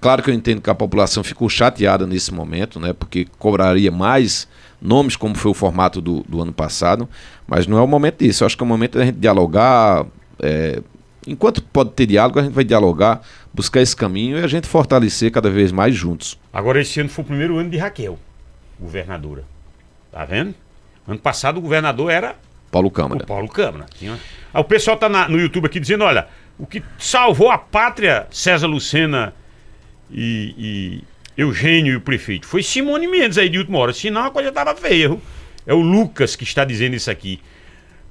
[0.00, 2.92] Claro que eu entendo que a população ficou chateada nesse momento, né?
[2.92, 4.46] porque cobraria mais
[4.84, 7.08] nomes, como foi o formato do, do ano passado,
[7.46, 8.44] mas não é o momento disso.
[8.44, 10.04] Eu acho que é o momento da gente dialogar.
[10.40, 10.82] é,
[11.26, 13.22] enquanto pode ter diálogo, a gente vai dialogar,
[13.52, 16.38] buscar esse caminho e a gente fortalecer cada vez mais juntos.
[16.52, 18.18] Agora, esse ano foi o primeiro ano de Raquel,
[18.78, 19.44] governadora.
[20.12, 20.54] Tá vendo?
[21.08, 22.36] Ano passado o governador era
[22.70, 23.24] Paulo o Câmara.
[23.26, 23.86] Paulo Câmara.
[23.98, 24.18] Tinha-
[24.52, 26.28] Ah, o pessoal tá na- no YouTube aqui dizendo: olha,
[26.58, 29.32] o que salvou a pátria, César Lucena
[30.10, 31.04] e, e
[31.36, 33.92] Eugênio e o prefeito, foi Simone Mendes aí de última hora.
[33.92, 35.16] Senão a coisa tava feia.
[35.66, 37.40] É o Lucas que está dizendo isso aqui.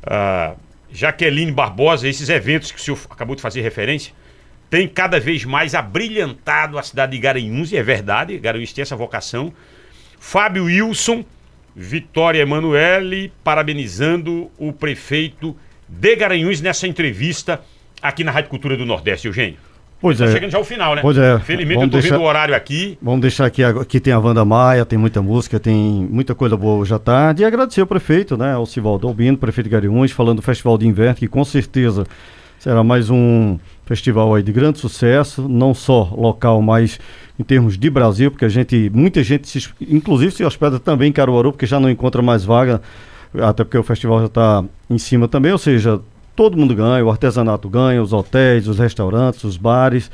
[0.03, 0.55] Ah,
[0.91, 4.13] Jaqueline Barbosa, esses eventos que o senhor acabou de fazer referência,
[4.69, 8.95] tem cada vez mais abrilhantado a cidade de Garanhuns, e é verdade, Garanhuns tem essa
[8.95, 9.53] vocação.
[10.19, 11.25] Fábio Wilson,
[11.75, 15.55] Vitória Emanuele, parabenizando o prefeito
[15.87, 17.61] de Garanhuns nessa entrevista
[18.01, 19.57] aqui na Rádio Cultura do Nordeste, Eugênio.
[20.03, 20.31] Pois Tá é.
[20.33, 21.01] chegando já ao final, né?
[21.01, 21.39] Pois é.
[21.39, 22.97] Felizmente Vamos eu tô deixar- vendo o horário aqui.
[23.01, 25.75] Vamos deixar aqui, aqui tem a Wanda Maia, tem muita música, tem
[26.11, 27.41] muita coisa boa hoje à tarde.
[27.41, 30.85] E agradecer ao prefeito, né, ao Sivaldo Albino, prefeito de Gariúns, falando do Festival de
[30.85, 32.05] Inverno, que com certeza
[32.59, 36.97] Será mais um festival aí de grande sucesso, não só local, mas
[37.37, 41.11] em termos de Brasil, porque a gente, muita gente, se, inclusive se hospeda também em
[41.11, 42.81] Caruaru, porque já não encontra mais vaga,
[43.37, 45.99] até porque o festival já está em cima também, ou seja,
[46.35, 50.09] todo mundo ganha, o artesanato ganha, os hotéis, os restaurantes, os bares.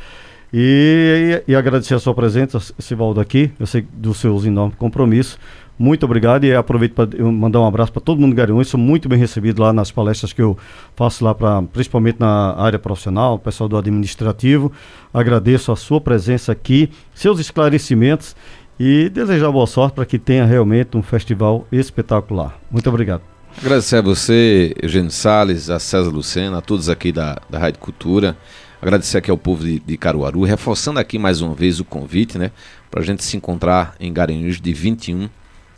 [0.54, 5.38] E, e, e agradecer a sua presença, Sivaldo, aqui, eu sei dos seus enormes compromissos.
[5.78, 8.68] Muito obrigado e aproveito para mandar um abraço para todo mundo Garanhuns.
[8.68, 10.58] Sou muito bem recebido lá nas palestras que eu
[10.94, 14.74] faço lá, pra, principalmente na área profissional, o pessoal do administrativo.
[15.14, 18.36] Agradeço a sua presença aqui, seus esclarecimentos
[18.78, 22.60] e desejar boa sorte para que tenha realmente um festival espetacular.
[22.70, 23.29] Muito obrigado.
[23.58, 28.38] Agradecer a você, Eugênio Salles, a César Lucena, a todos aqui da, da Rádio Cultura.
[28.82, 32.52] Agradecer aqui ao povo de, de Caruaru, reforçando aqui mais uma vez o convite, né?
[32.90, 35.30] Para a gente se encontrar em Garanhuns de 21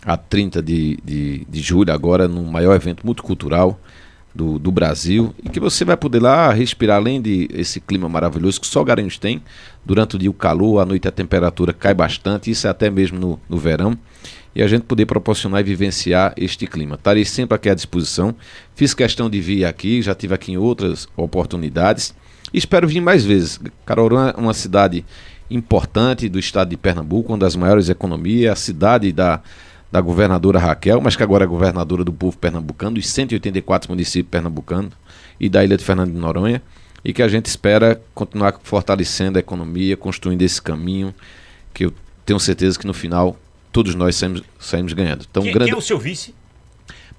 [0.05, 3.79] a 30 de, de, de julho, agora no maior evento multicultural
[4.33, 8.61] do, do Brasil, e que você vai poder lá respirar, além de esse clima maravilhoso
[8.61, 9.41] que só Garanhuns tem,
[9.83, 13.19] durante o dia o calor, à noite a temperatura cai bastante, isso é até mesmo
[13.19, 13.97] no, no verão,
[14.55, 16.95] e a gente poder proporcionar e vivenciar este clima.
[16.95, 18.35] Estarei sempre aqui à disposição,
[18.75, 22.13] fiz questão de vir aqui, já tive aqui em outras oportunidades,
[22.53, 23.59] espero vir mais vezes.
[23.85, 25.05] Caruaru é uma cidade
[25.49, 29.41] importante do estado de Pernambuco, uma das maiores economias, a cidade da
[29.91, 34.93] da governadora Raquel, mas que agora é governadora do povo pernambucano, dos 184 municípios pernambucanos
[35.39, 36.61] e da ilha de Fernando de Noronha,
[37.03, 41.13] e que a gente espera continuar fortalecendo a economia, construindo esse caminho,
[41.73, 41.93] que eu
[42.25, 43.37] tenho certeza que no final
[43.71, 45.25] todos nós saímos, saímos ganhando.
[45.29, 45.71] Então, quem, grande...
[45.71, 46.33] quem é o seu vice?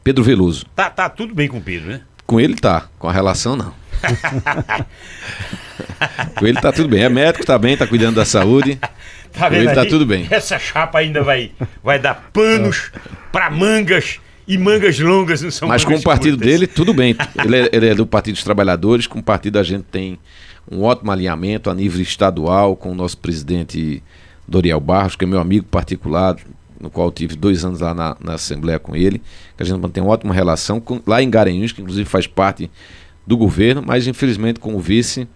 [0.02, 0.66] Pedro Veloso.
[0.74, 2.00] Tá, tá tudo bem com o Pedro, né?
[2.26, 3.74] Com ele tá, com a relação não.
[6.36, 7.02] com ele tá tudo bem.
[7.02, 8.78] É médico, tá bem, tá cuidando da saúde.
[9.32, 10.26] Tá vendo ele tá tudo bem.
[10.30, 12.92] Essa chapa ainda vai, vai dar panos
[13.32, 16.52] para mangas e mangas longas não são Mas com o partido curtas.
[16.52, 17.16] dele, tudo bem.
[17.42, 20.18] Ele é, ele é, do Partido dos Trabalhadores, com o partido a gente tem
[20.70, 24.02] um ótimo alinhamento a nível estadual com o nosso presidente
[24.46, 26.36] Doriel Barros, que é meu amigo particular,
[26.80, 29.22] no qual tive dois anos lá na, na Assembleia com ele,
[29.56, 32.70] que a gente mantém uma ótima relação, com, lá em Garanhuns, que inclusive faz parte
[33.26, 35.28] do governo, mas infelizmente com o vice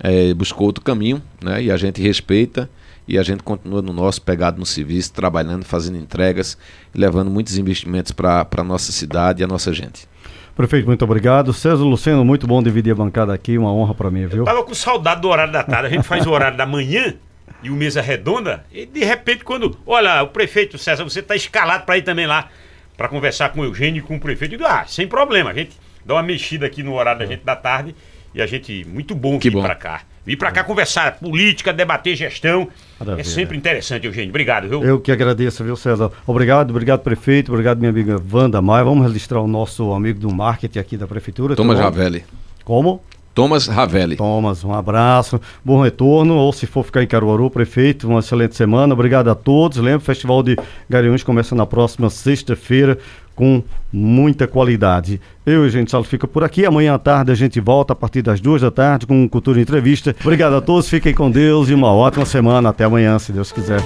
[0.00, 1.64] é, buscou outro caminho, né?
[1.64, 2.68] E a gente respeita
[3.06, 6.58] e a gente continua no nosso pegado no serviço, trabalhando, fazendo entregas
[6.94, 10.08] e levando muitos investimentos para a nossa cidade e a nossa gente.
[10.56, 11.52] Prefeito, muito obrigado.
[11.52, 14.38] César Luceno, muito bom dividir a bancada aqui, uma honra para mim, viu?
[14.38, 15.88] Eu tava com saudade do horário da tarde.
[15.88, 17.14] A gente faz o horário da manhã
[17.62, 19.78] e o mesa redonda, e de repente, quando.
[19.86, 22.48] Olha, o prefeito César, você está escalado para ir também lá
[22.96, 24.54] para conversar com o Eugênio e com o prefeito.
[24.54, 27.44] Eu digo, ah, sem problema, a gente dá uma mexida aqui no horário da gente
[27.44, 27.94] da tarde
[28.34, 30.02] e a gente, muito bom vir para cá.
[30.24, 32.68] Vir para cá conversar política, debater gestão.
[32.98, 33.20] Maravilha.
[33.20, 34.30] É sempre interessante, Eugênio.
[34.30, 34.82] Obrigado, viu?
[34.82, 36.10] Eu que agradeço, viu, César?
[36.26, 37.52] Obrigado, obrigado, prefeito.
[37.52, 38.84] Obrigado, minha amiga Wanda Maia.
[38.84, 41.54] Vamos registrar o nosso amigo do marketing aqui da prefeitura.
[41.54, 42.24] Thomas Ravelli.
[42.64, 43.02] Como?
[43.36, 44.16] Thomas Ravelli.
[44.16, 48.94] Thomas, um abraço, bom retorno, ou se for ficar em Caruaru, prefeito, uma excelente semana.
[48.94, 49.76] Obrigado a todos.
[49.76, 50.56] Lembra, o Festival de
[50.88, 52.96] Garanhuns começa na próxima sexta-feira
[53.34, 53.62] com
[53.92, 55.20] muita qualidade.
[55.44, 56.64] Eu e gente Salo fica por aqui.
[56.64, 60.16] Amanhã à tarde a gente volta a partir das duas da tarde com Cultura Entrevista.
[60.22, 62.70] Obrigado a todos, fiquem com Deus e uma ótima semana.
[62.70, 63.82] Até amanhã, se Deus quiser.